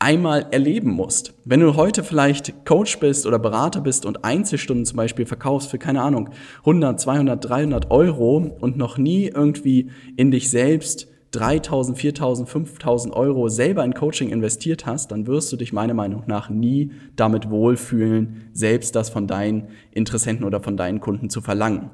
einmal 0.01 0.47
erleben 0.51 0.91
musst. 0.91 1.35
Wenn 1.45 1.61
du 1.61 1.77
heute 1.77 2.03
vielleicht 2.03 2.65
Coach 2.65 2.99
bist 2.99 3.27
oder 3.27 3.39
Berater 3.39 3.83
bist 3.83 4.07
und 4.07 4.25
Einzelstunden 4.25 4.87
zum 4.87 4.97
Beispiel 4.97 5.27
verkaufst 5.27 5.71
für, 5.71 5.79
keine 5.79 6.03
Ahnung, 6.03 6.31
100, 6.61 6.99
200, 6.99 7.49
300 7.49 7.91
Euro 7.91 8.39
und 8.61 8.77
noch 8.77 8.99
nie 8.99 9.27
irgendwie 9.27 9.91
in 10.17 10.31
dich 10.31 10.51
selbst 10.51 11.07
3000, 11.33 11.97
4000, 11.97 12.49
5000 12.49 13.15
Euro 13.15 13.49
selber 13.49 13.85
in 13.85 13.95
Coaching 13.95 14.31
investiert 14.31 14.87
hast, 14.87 15.13
dann 15.13 15.27
wirst 15.27 15.53
du 15.53 15.57
dich 15.57 15.73
meiner 15.73 15.95
Meinung 15.95 16.25
nach 16.27 16.49
nie 16.49 16.93
damit 17.15 17.51
wohlfühlen, 17.51 18.49
selbst 18.53 18.97
das 18.97 19.11
von 19.11 19.27
deinen 19.27 19.69
Interessenten 19.93 20.45
oder 20.45 20.61
von 20.61 20.77
deinen 20.77 21.01
Kunden 21.01 21.31
zu 21.31 21.41
verlangen. 21.41 21.91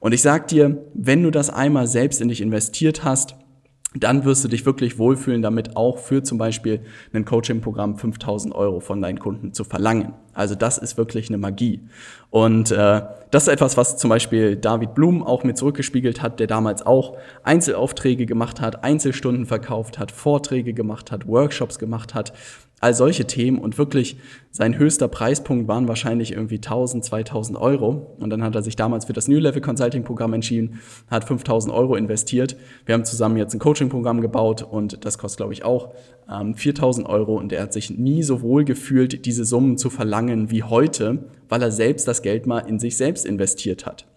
Und 0.00 0.12
ich 0.12 0.22
sag 0.22 0.48
dir, 0.48 0.82
wenn 0.94 1.22
du 1.22 1.30
das 1.30 1.50
einmal 1.50 1.86
selbst 1.86 2.22
in 2.22 2.28
dich 2.28 2.40
investiert 2.40 3.04
hast, 3.04 3.36
dann 3.94 4.24
wirst 4.24 4.44
du 4.44 4.48
dich 4.48 4.64
wirklich 4.66 4.98
wohlfühlen, 4.98 5.42
damit 5.42 5.76
auch 5.76 5.98
für 5.98 6.22
zum 6.22 6.38
Beispiel 6.38 6.80
ein 7.12 7.24
Coaching-Programm 7.24 7.96
5000 7.96 8.54
Euro 8.54 8.78
von 8.78 9.02
deinen 9.02 9.18
Kunden 9.18 9.52
zu 9.52 9.64
verlangen. 9.64 10.14
Also 10.32 10.54
das 10.54 10.78
ist 10.78 10.96
wirklich 10.96 11.28
eine 11.28 11.38
Magie. 11.38 11.80
Und 12.30 12.70
äh, 12.70 13.02
das 13.32 13.44
ist 13.44 13.48
etwas, 13.48 13.76
was 13.76 13.96
zum 13.96 14.10
Beispiel 14.10 14.54
David 14.54 14.94
Blum 14.94 15.24
auch 15.24 15.42
mit 15.42 15.58
zurückgespiegelt 15.58 16.22
hat, 16.22 16.38
der 16.38 16.46
damals 16.46 16.86
auch 16.86 17.16
Einzelaufträge 17.42 18.26
gemacht 18.26 18.60
hat, 18.60 18.84
Einzelstunden 18.84 19.46
verkauft 19.46 19.98
hat, 19.98 20.12
Vorträge 20.12 20.72
gemacht 20.72 21.10
hat, 21.10 21.26
Workshops 21.26 21.80
gemacht 21.80 22.14
hat 22.14 22.32
all 22.80 22.94
solche 22.94 23.26
Themen 23.26 23.58
und 23.58 23.78
wirklich 23.78 24.16
sein 24.50 24.76
höchster 24.76 25.06
Preispunkt 25.06 25.68
waren 25.68 25.86
wahrscheinlich 25.86 26.32
irgendwie 26.32 26.56
1000, 26.56 27.04
2000 27.04 27.58
Euro. 27.58 28.16
Und 28.18 28.30
dann 28.30 28.42
hat 28.42 28.54
er 28.54 28.62
sich 28.62 28.74
damals 28.74 29.04
für 29.04 29.12
das 29.12 29.28
New 29.28 29.38
Level 29.38 29.60
Consulting 29.60 30.02
Programm 30.02 30.32
entschieden, 30.32 30.80
hat 31.10 31.24
5000 31.24 31.72
Euro 31.72 31.94
investiert. 31.94 32.56
Wir 32.86 32.94
haben 32.94 33.04
zusammen 33.04 33.36
jetzt 33.36 33.54
ein 33.54 33.60
Coaching 33.60 33.90
Programm 33.90 34.22
gebaut 34.22 34.62
und 34.62 35.04
das 35.04 35.18
kostet, 35.18 35.36
glaube 35.36 35.52
ich, 35.52 35.62
auch 35.62 35.94
ähm, 36.28 36.54
4000 36.54 37.06
Euro. 37.06 37.36
Und 37.36 37.52
er 37.52 37.62
hat 37.62 37.72
sich 37.74 37.90
nie 37.90 38.22
so 38.22 38.40
wohl 38.40 38.64
gefühlt, 38.64 39.26
diese 39.26 39.44
Summen 39.44 39.76
zu 39.76 39.90
verlangen 39.90 40.50
wie 40.50 40.62
heute, 40.62 41.30
weil 41.48 41.62
er 41.62 41.70
selbst 41.70 42.08
das 42.08 42.22
Geld 42.22 42.46
mal 42.46 42.60
in 42.60 42.78
sich 42.78 42.96
selbst 42.96 43.26
investiert 43.26 43.84
hat. 43.84 44.09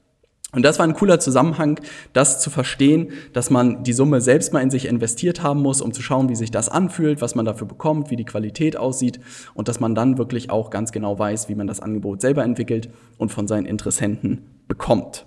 Und 0.54 0.64
das 0.64 0.78
war 0.78 0.86
ein 0.86 0.94
cooler 0.94 1.20
Zusammenhang, 1.20 1.80
das 2.14 2.40
zu 2.40 2.50
verstehen, 2.50 3.12
dass 3.34 3.50
man 3.50 3.84
die 3.84 3.94
Summe 3.94 4.22
selbst 4.22 4.54
mal 4.54 4.62
in 4.62 4.70
sich 4.70 4.86
investiert 4.86 5.42
haben 5.42 5.62
muss, 5.62 5.82
um 5.82 5.94
zu 5.94 6.02
schauen, 6.02 6.30
wie 6.30 6.36
sich 6.36 6.52
das 6.52 6.70
anfühlt, 6.70 7.22
was 7.22 7.34
man 7.34 7.46
dafür 7.46 7.68
bekommt, 7.68 8.12
wie 8.12 8.16
die 8.16 8.24
Qualität 8.24 8.78
aussieht 8.78 9.20
und 9.56 9.68
dass 9.68 9.80
man 9.80 9.96
dann 9.96 10.18
wirklich 10.20 10.52
auch 10.52 10.70
ganz 10.70 10.92
genau 10.92 11.18
weiß, 11.18 11.50
wie 11.50 11.56
man 11.56 11.68
das 11.68 11.80
Angebot 11.80 12.22
selber 12.22 12.44
entwickelt 12.44 12.90
und 13.18 13.32
von 13.32 13.48
seinen 13.48 13.66
Interessenten 13.66 14.62
bekommt. 14.68 15.26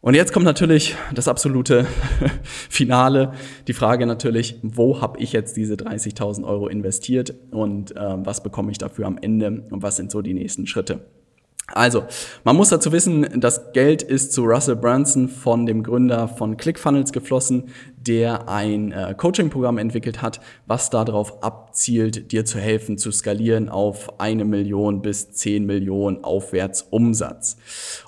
Und 0.00 0.14
jetzt 0.14 0.32
kommt 0.32 0.44
natürlich 0.44 0.96
das 1.14 1.28
absolute 1.28 1.86
Finale, 2.42 3.32
die 3.68 3.72
Frage 3.72 4.06
natürlich, 4.06 4.58
wo 4.62 5.00
habe 5.00 5.20
ich 5.20 5.32
jetzt 5.32 5.56
diese 5.56 5.74
30.000 5.74 6.44
Euro 6.44 6.66
investiert 6.66 7.34
und 7.52 7.94
äh, 7.94 7.96
was 7.98 8.42
bekomme 8.42 8.72
ich 8.72 8.78
dafür 8.78 9.06
am 9.06 9.16
Ende 9.16 9.64
und 9.70 9.82
was 9.82 9.96
sind 9.96 10.10
so 10.10 10.20
die 10.20 10.34
nächsten 10.34 10.66
Schritte. 10.66 11.06
Also, 11.68 12.04
man 12.44 12.56
muss 12.56 12.68
dazu 12.68 12.92
wissen, 12.92 13.40
das 13.40 13.72
Geld 13.72 14.02
ist 14.02 14.32
zu 14.32 14.44
Russell 14.44 14.76
Brunson 14.76 15.28
von 15.28 15.64
dem 15.64 15.82
Gründer 15.82 16.28
von 16.28 16.56
ClickFunnels 16.56 17.12
geflossen, 17.12 17.68
der 17.96 18.48
ein 18.48 18.92
äh, 18.92 19.14
Coaching-Programm 19.16 19.78
entwickelt 19.78 20.22
hat, 20.22 20.40
was 20.66 20.90
darauf 20.90 21.42
abzielt, 21.42 22.32
dir 22.32 22.44
zu 22.44 22.58
helfen, 22.58 22.98
zu 22.98 23.10
skalieren 23.10 23.68
auf 23.68 24.20
eine 24.20 24.44
Million 24.44 25.02
bis 25.02 25.30
zehn 25.32 25.64
Millionen 25.64 26.24
aufwärts 26.24 26.82
Umsatz. 26.90 27.56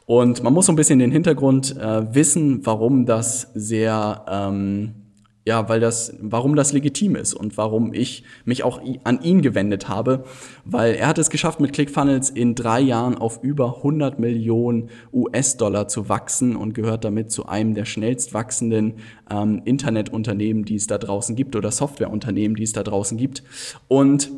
Und 0.05 0.43
man 0.43 0.53
muss 0.53 0.67
so 0.67 0.73
ein 0.73 0.77
bisschen 0.77 0.99
den 0.99 1.13
Hintergrund 1.13 1.77
äh, 1.77 2.15
wissen, 2.15 2.67
warum 2.67 3.07
das 3.07 3.51
sehr 3.55 4.25
ähm, 4.29 5.04
ja, 5.47 5.69
weil 5.69 5.79
das, 5.79 6.15
warum 6.21 6.57
das 6.57 6.73
legitim 6.73 7.17
ist 7.17 7.35
und 7.35 7.59
warum 7.59 7.93
ich 7.93 8.25
mich 8.47 8.65
auch 8.65 8.81
an 9.05 9.21
ihn 9.21 9.43
gewendet 9.43 9.89
habe, 9.89 10.25
weil 10.65 10.95
er 10.95 11.09
hat 11.09 11.19
es 11.19 11.29
geschafft, 11.29 11.61
mit 11.61 11.75
ClickFunnels 11.75 12.31
in 12.31 12.55
drei 12.55 12.81
Jahren 12.81 13.17
auf 13.17 13.43
über 13.43 13.77
100 13.77 14.19
Millionen 14.19 14.89
US-Dollar 15.13 15.87
zu 15.89 16.09
wachsen 16.09 16.57
und 16.57 16.75
gehört 16.75 17.05
damit 17.05 17.31
zu 17.31 17.47
einem 17.47 17.75
der 17.75 17.85
schnellst 17.85 18.33
wachsenden 18.33 18.95
ähm, 19.31 19.61
Internetunternehmen, 19.67 20.65
die 20.65 20.77
es 20.77 20.87
da 20.87 20.97
draußen 20.97 21.37
gibt 21.37 21.57
oder 21.57 21.71
Softwareunternehmen, 21.71 22.57
die 22.57 22.63
es 22.63 22.73
da 22.73 22.83
draußen 22.83 23.19
gibt. 23.19 23.43
Und 23.87 24.31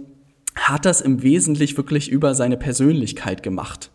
hat 0.57 0.87
das 0.87 1.01
im 1.01 1.23
Wesentlichen 1.23 1.77
wirklich 1.77 2.09
über 2.11 2.35
seine 2.35 2.57
Persönlichkeit 2.57 3.43
gemacht 3.43 3.91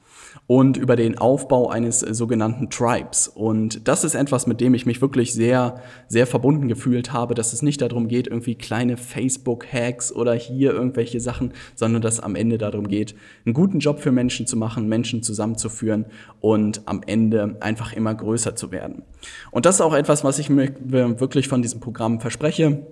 und 0.48 0.78
über 0.78 0.96
den 0.96 1.18
Aufbau 1.18 1.70
eines 1.70 2.00
sogenannten 2.00 2.70
Tribes. 2.70 3.28
Und 3.28 3.88
das 3.88 4.04
ist 4.04 4.16
etwas, 4.16 4.48
mit 4.48 4.62
dem 4.62 4.74
ich 4.74 4.86
mich 4.86 5.02
wirklich 5.02 5.34
sehr, 5.34 5.82
sehr 6.08 6.28
verbunden 6.28 6.68
gefühlt 6.68 7.14
habe, 7.14 7.36
dass 7.36 7.54
es 7.54 7.62
nicht 7.62 7.82
darum 7.82 8.08
geht, 8.08 8.28
irgendwie 8.28 8.56
kleine 8.56 8.98
Facebook-Hacks 8.98 10.12
oder 10.12 10.34
hier 10.34 10.72
irgendwelche 10.72 11.20
Sachen, 11.20 11.54
sondern 11.76 12.02
dass 12.02 12.20
am 12.20 12.36
Ende 12.36 12.58
darum 12.58 12.88
geht, 12.88 13.16
einen 13.46 13.54
guten 13.54 13.80
Job 13.80 14.00
für 14.00 14.12
Menschen 14.12 14.48
zu 14.48 14.58
machen, 14.58 14.88
Menschen 14.88 15.24
zusammenzuführen 15.24 16.06
und 16.40 16.82
am 16.86 17.02
Ende 17.06 17.58
einfach 17.60 17.94
immer 17.94 18.14
größer 18.14 18.56
zu 18.56 18.72
werden. 18.72 19.04
Und 19.52 19.66
das 19.66 19.76
ist 19.76 19.82
auch 19.82 19.94
etwas, 19.94 20.24
was 20.24 20.40
ich 20.40 20.50
mir 20.50 20.74
wirklich 20.80 21.48
von 21.48 21.62
diesem 21.62 21.80
Programm 21.80 22.20
verspreche 22.20 22.86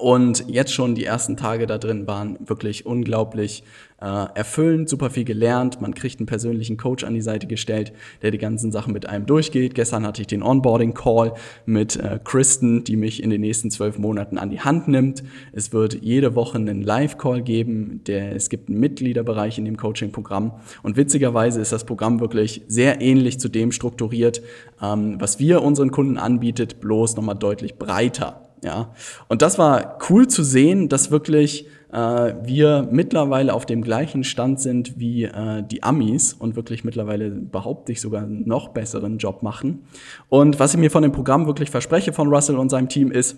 Und 0.00 0.44
jetzt 0.48 0.72
schon 0.72 0.94
die 0.94 1.04
ersten 1.04 1.36
Tage 1.36 1.66
da 1.66 1.78
drin 1.78 2.06
waren 2.06 2.38
wirklich 2.46 2.86
unglaublich 2.86 3.62
äh, 4.00 4.26
erfüllend, 4.34 4.88
super 4.88 5.10
viel 5.10 5.24
gelernt. 5.24 5.80
Man 5.80 5.94
kriegt 5.94 6.20
einen 6.20 6.26
persönlichen 6.26 6.76
Coach 6.76 7.04
an 7.04 7.14
die 7.14 7.22
Seite 7.22 7.46
gestellt, 7.46 7.92
der 8.22 8.30
die 8.30 8.38
ganzen 8.38 8.70
Sachen 8.70 8.92
mit 8.92 9.08
einem 9.08 9.26
durchgeht. 9.26 9.74
Gestern 9.74 10.06
hatte 10.06 10.20
ich 10.20 10.26
den 10.26 10.42
Onboarding-Call 10.42 11.32
mit 11.64 11.96
äh, 11.96 12.20
Kristen, 12.22 12.84
die 12.84 12.96
mich 12.96 13.22
in 13.22 13.30
den 13.30 13.40
nächsten 13.40 13.70
zwölf 13.70 13.98
Monaten 13.98 14.38
an 14.38 14.50
die 14.50 14.60
Hand 14.60 14.88
nimmt. 14.88 15.22
Es 15.52 15.72
wird 15.72 15.94
jede 16.02 16.34
Woche 16.34 16.58
einen 16.58 16.82
Live-Call 16.82 17.42
geben. 17.42 18.02
Der, 18.06 18.34
es 18.34 18.50
gibt 18.50 18.68
einen 18.68 18.80
Mitgliederbereich 18.80 19.56
in 19.58 19.64
dem 19.64 19.76
Coaching-Programm. 19.76 20.52
Und 20.82 20.96
witzigerweise 20.96 21.60
ist 21.60 21.72
das 21.72 21.84
Programm 21.84 22.20
wirklich 22.20 22.62
sehr 22.68 23.00
ähnlich 23.00 23.40
zu 23.40 23.48
dem 23.48 23.72
strukturiert, 23.72 24.42
ähm, 24.82 25.16
was 25.18 25.38
wir 25.38 25.62
unseren 25.62 25.90
Kunden 25.90 26.18
anbietet, 26.18 26.80
bloß 26.80 27.16
nochmal 27.16 27.36
deutlich 27.36 27.76
breiter. 27.76 28.45
Ja, 28.64 28.92
und 29.28 29.42
das 29.42 29.58
war 29.58 29.98
cool 30.08 30.28
zu 30.28 30.42
sehen, 30.42 30.88
dass 30.88 31.10
wirklich 31.10 31.66
äh, 31.92 32.34
wir 32.42 32.88
mittlerweile 32.90 33.54
auf 33.54 33.66
dem 33.66 33.82
gleichen 33.82 34.24
Stand 34.24 34.60
sind 34.60 34.98
wie 34.98 35.24
äh, 35.24 35.62
die 35.62 35.82
Amis 35.82 36.32
und 36.32 36.56
wirklich 36.56 36.82
mittlerweile 36.82 37.30
behaupte 37.30 37.92
ich 37.92 38.00
sogar 38.00 38.22
einen 38.22 38.48
noch 38.48 38.68
besseren 38.68 39.18
Job 39.18 39.42
machen. 39.42 39.84
Und 40.28 40.58
was 40.58 40.74
ich 40.74 40.80
mir 40.80 40.90
von 40.90 41.02
dem 41.02 41.12
Programm 41.12 41.46
wirklich 41.46 41.70
verspreche 41.70 42.12
von 42.12 42.28
Russell 42.28 42.56
und 42.56 42.70
seinem 42.70 42.88
Team 42.88 43.12
ist, 43.12 43.36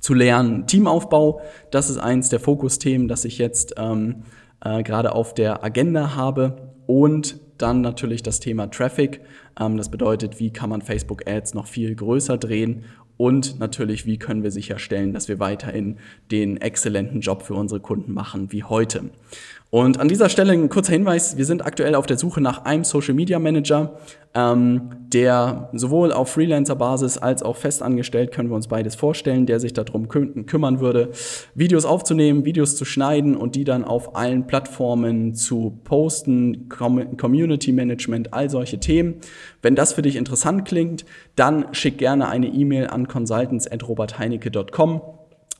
zu 0.00 0.14
lernen 0.14 0.66
Teamaufbau. 0.66 1.40
Das 1.70 1.88
ist 1.88 1.98
eins 1.98 2.28
der 2.28 2.40
Fokusthemen, 2.40 3.08
das 3.08 3.24
ich 3.24 3.38
jetzt 3.38 3.74
ähm, 3.78 4.24
äh, 4.62 4.82
gerade 4.82 5.14
auf 5.14 5.32
der 5.32 5.64
Agenda 5.64 6.16
habe. 6.16 6.72
Und 6.86 7.40
dann 7.58 7.80
natürlich 7.80 8.22
das 8.22 8.40
Thema 8.40 8.66
Traffic. 8.68 9.20
Ähm, 9.58 9.76
das 9.76 9.90
bedeutet, 9.90 10.40
wie 10.40 10.52
kann 10.52 10.70
man 10.70 10.82
Facebook 10.82 11.28
Ads 11.28 11.54
noch 11.54 11.66
viel 11.66 11.94
größer 11.94 12.36
drehen 12.36 12.84
und 13.16 13.58
natürlich, 13.58 14.06
wie 14.06 14.18
können 14.18 14.42
wir 14.42 14.50
sicherstellen, 14.50 15.12
dass 15.12 15.28
wir 15.28 15.38
weiterhin 15.38 15.98
den 16.30 16.56
exzellenten 16.56 17.20
Job 17.20 17.42
für 17.42 17.54
unsere 17.54 17.80
Kunden 17.80 18.12
machen 18.12 18.52
wie 18.52 18.64
heute. 18.64 19.10
Und 19.74 19.98
an 19.98 20.06
dieser 20.06 20.28
Stelle 20.28 20.52
ein 20.52 20.68
kurzer 20.68 20.92
Hinweis, 20.92 21.38
wir 21.38 21.46
sind 21.46 21.64
aktuell 21.64 21.94
auf 21.94 22.04
der 22.04 22.18
Suche 22.18 22.42
nach 22.42 22.66
einem 22.66 22.84
Social 22.84 23.14
Media 23.14 23.38
Manager, 23.38 23.96
ähm, 24.34 24.90
der 25.08 25.70
sowohl 25.72 26.12
auf 26.12 26.28
Freelancer-Basis 26.32 27.16
als 27.16 27.42
auch 27.42 27.56
festangestellt, 27.56 28.32
können 28.32 28.50
wir 28.50 28.54
uns 28.54 28.68
beides 28.68 28.96
vorstellen, 28.96 29.46
der 29.46 29.60
sich 29.60 29.72
darum 29.72 30.08
küm 30.08 30.44
kümmern 30.44 30.80
würde, 30.80 31.12
Videos 31.54 31.86
aufzunehmen, 31.86 32.44
Videos 32.44 32.76
zu 32.76 32.84
schneiden 32.84 33.34
und 33.34 33.54
die 33.54 33.64
dann 33.64 33.82
auf 33.82 34.14
allen 34.14 34.46
Plattformen 34.46 35.34
zu 35.34 35.80
posten, 35.84 36.68
Com 36.68 37.16
Community 37.16 37.72
Management, 37.72 38.34
all 38.34 38.50
solche 38.50 38.78
Themen. 38.78 39.20
Wenn 39.62 39.74
das 39.74 39.94
für 39.94 40.02
dich 40.02 40.16
interessant 40.16 40.66
klingt, 40.66 41.06
dann 41.34 41.72
schick 41.72 41.96
gerne 41.96 42.28
eine 42.28 42.48
E-Mail 42.48 42.88
an 42.88 43.08
consultants.robertheinecke.com 43.08 45.00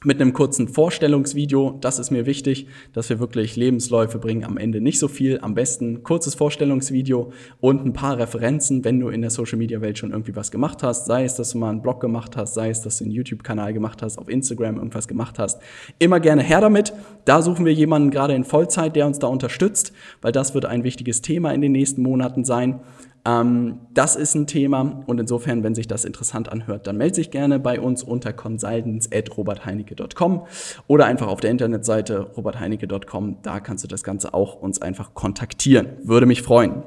mit 0.05 0.21
einem 0.21 0.33
kurzen 0.33 0.69
Vorstellungsvideo. 0.69 1.79
Das 1.81 1.99
ist 1.99 2.11
mir 2.11 2.27
wichtig, 2.27 2.67
dass 2.93 3.09
wir 3.11 3.21
wirklich 3.21 3.57
Lebensläufe 3.57 4.19
bringen. 4.19 4.45
Am 4.45 4.57
Ende 4.57 4.81
nicht 4.81 4.99
so 4.99 5.09
viel. 5.09 5.39
Am 5.41 5.55
besten 5.55 6.03
kurzes 6.03 6.35
Vorstellungsvideo 6.35 7.33
und 7.61 7.85
ein 7.85 7.93
paar 7.93 8.19
Referenzen, 8.19 8.85
wenn 8.85 9.01
du 9.01 9.09
in 9.09 9.21
der 9.21 9.31
Social 9.31 9.59
Media 9.59 9.81
Welt 9.81 9.99
schon 9.99 10.11
irgendwie 10.11 10.37
was 10.37 10.51
gemacht 10.51 10.83
hast. 10.83 11.07
Sei 11.07 11.25
es, 11.25 11.37
dass 11.37 11.51
du 11.53 11.59
mal 11.59 11.71
einen 11.71 11.83
Blog 11.83 12.01
gemacht 12.01 12.37
hast, 12.37 12.55
sei 12.55 12.71
es, 12.71 12.83
dass 12.83 12.99
du 12.99 13.05
einen 13.05 13.13
YouTube-Kanal 13.13 13.73
gemacht 13.73 14.03
hast, 14.03 14.19
auf 14.19 14.29
Instagram 14.29 14.77
irgendwas 14.77 15.09
gemacht 15.09 15.39
hast. 15.39 15.61
Immer 15.99 16.21
gerne 16.21 16.43
her 16.43 16.61
damit. 16.61 16.93
Da 17.25 17.43
suchen 17.43 17.65
wir 17.65 17.73
jemanden 17.73 18.11
gerade 18.11 18.35
in 18.35 18.45
Vollzeit, 18.45 18.97
der 18.97 19.07
uns 19.07 19.19
da 19.19 19.27
unterstützt, 19.27 19.93
weil 20.21 20.33
das 20.33 20.55
wird 20.55 20.65
ein 20.65 20.85
wichtiges 20.85 21.23
Thema 21.23 21.53
in 21.53 21.61
den 21.61 21.73
nächsten 21.73 22.03
Monaten 22.03 22.45
sein. 22.45 22.81
Ähm, 23.25 23.79
das 23.95 24.17
ist 24.17 24.35
ein 24.35 24.49
Thema 24.49 25.05
und 25.07 25.21
insofern, 25.21 25.63
wenn 25.63 25.77
sich 25.77 25.87
das 25.87 26.05
interessant 26.05 26.51
anhört, 26.51 26.87
dann 26.87 26.97
melde 26.97 27.15
sich 27.15 27.31
gerne 27.31 27.61
bei 27.61 27.81
uns 27.81 28.03
unter 28.03 28.33
consultants.robertheinecke.com 28.33 30.47
oder 30.89 31.07
einfach 31.07 31.29
auf 31.29 31.41
der 31.41 31.51
Internetseite 31.51 32.31
robertheinecke.com. 32.37 33.37
Da 33.43 33.61
kannst 33.61 33.85
du 33.85 33.89
das 33.89 34.03
Ganze 34.03 34.35
auch 34.35 34.61
uns 34.61 34.83
einfach 34.83 35.15
kontaktieren. 35.15 35.91
Würde 36.03 36.27
mich 36.27 36.43
freuen. 36.43 36.83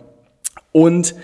Und 0.71 1.15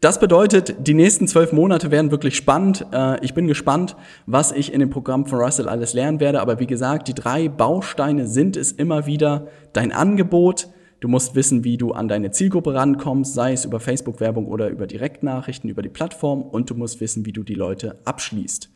das 0.00 0.20
bedeutet, 0.20 0.86
die 0.86 0.94
nächsten 0.94 1.26
zwölf 1.26 1.52
Monate 1.52 1.90
werden 1.90 2.12
wirklich 2.12 2.36
spannend. 2.36 2.86
Äh, 2.92 3.18
ich 3.24 3.34
bin 3.34 3.48
gespannt, 3.48 3.96
was 4.26 4.52
ich 4.52 4.72
in 4.72 4.78
dem 4.78 4.90
Programm 4.90 5.26
von 5.26 5.40
Russell 5.40 5.68
alles 5.68 5.92
lernen 5.92 6.20
werde. 6.20 6.40
Aber 6.40 6.60
wie 6.60 6.68
gesagt, 6.68 7.08
die 7.08 7.14
drei 7.14 7.48
Bausteine 7.48 8.28
sind 8.28 8.56
es 8.56 8.70
immer 8.70 9.06
wieder 9.06 9.48
dein 9.72 9.90
Angebot, 9.90 10.68
Du 11.00 11.06
musst 11.06 11.36
wissen, 11.36 11.62
wie 11.62 11.76
du 11.76 11.92
an 11.92 12.08
deine 12.08 12.32
Zielgruppe 12.32 12.74
rankommst, 12.74 13.34
sei 13.34 13.52
es 13.52 13.64
über 13.64 13.78
Facebook-Werbung 13.78 14.46
oder 14.46 14.68
über 14.68 14.86
Direktnachrichten, 14.86 15.70
über 15.70 15.82
die 15.82 15.88
Plattform. 15.88 16.42
Und 16.42 16.70
du 16.70 16.74
musst 16.74 17.00
wissen, 17.00 17.24
wie 17.24 17.32
du 17.32 17.44
die 17.44 17.54
Leute 17.54 17.98
abschließt. 18.04 18.70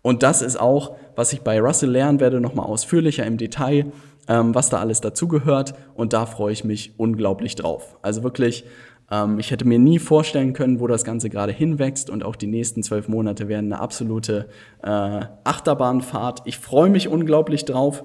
Und 0.00 0.22
das 0.22 0.42
ist 0.42 0.60
auch, 0.60 0.96
was 1.16 1.32
ich 1.32 1.40
bei 1.40 1.60
Russell 1.60 1.90
lernen 1.90 2.20
werde, 2.20 2.40
nochmal 2.40 2.66
ausführlicher 2.66 3.24
im 3.24 3.38
Detail, 3.38 3.86
ähm, 4.28 4.54
was 4.54 4.68
da 4.68 4.78
alles 4.78 5.00
dazugehört. 5.00 5.74
Und 5.94 6.12
da 6.12 6.26
freue 6.26 6.52
ich 6.52 6.62
mich 6.62 6.92
unglaublich 6.96 7.56
drauf. 7.56 7.96
Also 8.02 8.22
wirklich, 8.22 8.64
ähm, 9.10 9.40
ich 9.40 9.50
hätte 9.50 9.64
mir 9.64 9.80
nie 9.80 9.98
vorstellen 9.98 10.52
können, 10.52 10.78
wo 10.78 10.86
das 10.86 11.02
Ganze 11.04 11.28
gerade 11.28 11.52
hinwächst. 11.52 12.08
Und 12.08 12.22
auch 12.22 12.36
die 12.36 12.46
nächsten 12.46 12.84
zwölf 12.84 13.08
Monate 13.08 13.48
werden 13.48 13.72
eine 13.72 13.80
absolute 13.80 14.48
äh, 14.82 15.22
Achterbahnfahrt. 15.42 16.42
Ich 16.44 16.58
freue 16.58 16.90
mich 16.90 17.08
unglaublich 17.08 17.64
drauf. 17.64 18.04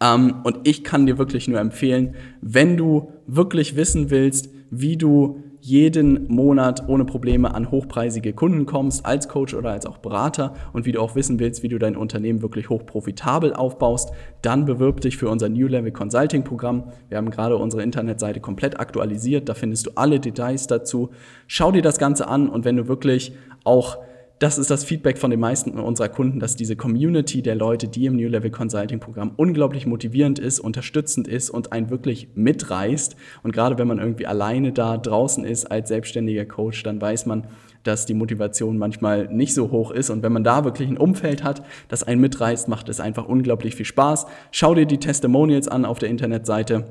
Ähm, 0.00 0.36
und 0.44 0.58
ich 0.64 0.84
kann 0.84 1.06
dir 1.06 1.18
wirklich 1.18 1.48
nur 1.48 1.60
empfehlen, 1.60 2.14
wenn 2.40 2.76
du 2.76 3.12
wirklich 3.26 3.76
wissen 3.76 4.10
willst, 4.10 4.50
wie 4.70 4.96
du 4.96 5.42
jeden 5.62 6.26
Monat 6.28 6.88
ohne 6.88 7.04
Probleme 7.04 7.54
an 7.54 7.70
hochpreisige 7.70 8.32
Kunden 8.32 8.64
kommst, 8.64 9.04
als 9.04 9.28
Coach 9.28 9.52
oder 9.54 9.70
als 9.70 9.84
auch 9.84 9.98
Berater 9.98 10.54
und 10.72 10.86
wie 10.86 10.92
du 10.92 11.00
auch 11.00 11.14
wissen 11.14 11.38
willst, 11.38 11.62
wie 11.62 11.68
du 11.68 11.78
dein 11.78 11.96
Unternehmen 11.96 12.40
wirklich 12.40 12.70
hochprofitabel 12.70 13.52
aufbaust, 13.52 14.10
dann 14.40 14.64
bewirb 14.64 15.02
dich 15.02 15.18
für 15.18 15.28
unser 15.28 15.48
New 15.48 15.66
Level 15.66 15.92
Consulting 15.92 16.44
Programm. 16.44 16.84
Wir 17.08 17.18
haben 17.18 17.30
gerade 17.30 17.56
unsere 17.56 17.82
Internetseite 17.82 18.40
komplett 18.40 18.80
aktualisiert, 18.80 19.48
da 19.48 19.54
findest 19.54 19.86
du 19.86 19.90
alle 19.96 20.18
Details 20.18 20.66
dazu. 20.66 21.10
Schau 21.46 21.72
dir 21.72 21.82
das 21.82 21.98
Ganze 21.98 22.26
an 22.26 22.48
und 22.48 22.64
wenn 22.64 22.76
du 22.76 22.88
wirklich 22.88 23.34
auch 23.64 23.98
das 24.40 24.56
ist 24.56 24.70
das 24.70 24.84
Feedback 24.84 25.18
von 25.18 25.30
den 25.30 25.38
meisten 25.38 25.78
unserer 25.78 26.08
Kunden, 26.08 26.40
dass 26.40 26.56
diese 26.56 26.74
Community 26.74 27.42
der 27.42 27.54
Leute, 27.54 27.88
die 27.88 28.06
im 28.06 28.16
New 28.16 28.26
Level 28.26 28.50
Consulting 28.50 28.98
Programm 28.98 29.32
unglaublich 29.36 29.84
motivierend 29.84 30.38
ist, 30.38 30.60
unterstützend 30.60 31.28
ist 31.28 31.50
und 31.50 31.72
einen 31.72 31.90
wirklich 31.90 32.28
mitreißt. 32.34 33.16
Und 33.42 33.52
gerade 33.52 33.76
wenn 33.76 33.86
man 33.86 33.98
irgendwie 33.98 34.26
alleine 34.26 34.72
da 34.72 34.96
draußen 34.96 35.44
ist 35.44 35.66
als 35.70 35.90
selbstständiger 35.90 36.46
Coach, 36.46 36.82
dann 36.84 37.02
weiß 37.02 37.26
man, 37.26 37.48
dass 37.82 38.06
die 38.06 38.14
Motivation 38.14 38.78
manchmal 38.78 39.28
nicht 39.28 39.52
so 39.52 39.70
hoch 39.70 39.90
ist. 39.90 40.08
Und 40.08 40.22
wenn 40.22 40.32
man 40.32 40.42
da 40.42 40.64
wirklich 40.64 40.88
ein 40.88 40.96
Umfeld 40.96 41.44
hat, 41.44 41.62
das 41.88 42.02
einen 42.02 42.22
mitreißt, 42.22 42.66
macht 42.66 42.88
es 42.88 42.98
einfach 42.98 43.26
unglaublich 43.26 43.74
viel 43.74 43.84
Spaß. 43.84 44.24
Schau 44.52 44.74
dir 44.74 44.86
die 44.86 44.98
Testimonials 44.98 45.68
an 45.68 45.84
auf 45.84 45.98
der 45.98 46.08
Internetseite. 46.08 46.86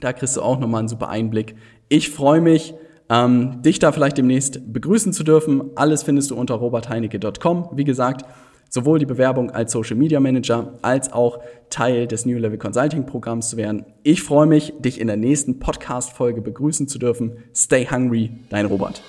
Da 0.00 0.12
kriegst 0.12 0.36
du 0.36 0.42
auch 0.42 0.58
nochmal 0.58 0.80
einen 0.80 0.88
super 0.88 1.10
Einblick. 1.10 1.54
Ich 1.88 2.10
freue 2.10 2.40
mich 2.40 2.74
ähm, 3.10 3.62
dich 3.62 3.78
da 3.78 3.92
vielleicht 3.92 4.18
demnächst 4.18 4.72
begrüßen 4.72 5.12
zu 5.12 5.24
dürfen. 5.24 5.70
Alles 5.74 6.02
findest 6.02 6.30
du 6.30 6.36
unter 6.36 6.54
robertheinecke.com. 6.54 7.70
Wie 7.72 7.84
gesagt, 7.84 8.24
sowohl 8.68 8.98
die 8.98 9.06
Bewerbung 9.06 9.50
als 9.50 9.72
Social 9.72 9.96
Media 9.96 10.20
Manager 10.20 10.74
als 10.82 11.12
auch 11.12 11.40
Teil 11.70 12.06
des 12.06 12.26
New 12.26 12.38
Level 12.38 12.58
Consulting 12.58 13.06
Programms 13.06 13.48
zu 13.50 13.56
werden. 13.56 13.86
Ich 14.02 14.22
freue 14.22 14.46
mich, 14.46 14.74
dich 14.78 15.00
in 15.00 15.06
der 15.06 15.16
nächsten 15.16 15.58
Podcast-Folge 15.58 16.42
begrüßen 16.42 16.88
zu 16.88 16.98
dürfen. 16.98 17.38
Stay 17.54 17.86
hungry, 17.86 18.30
dein 18.50 18.66
Robert. 18.66 19.02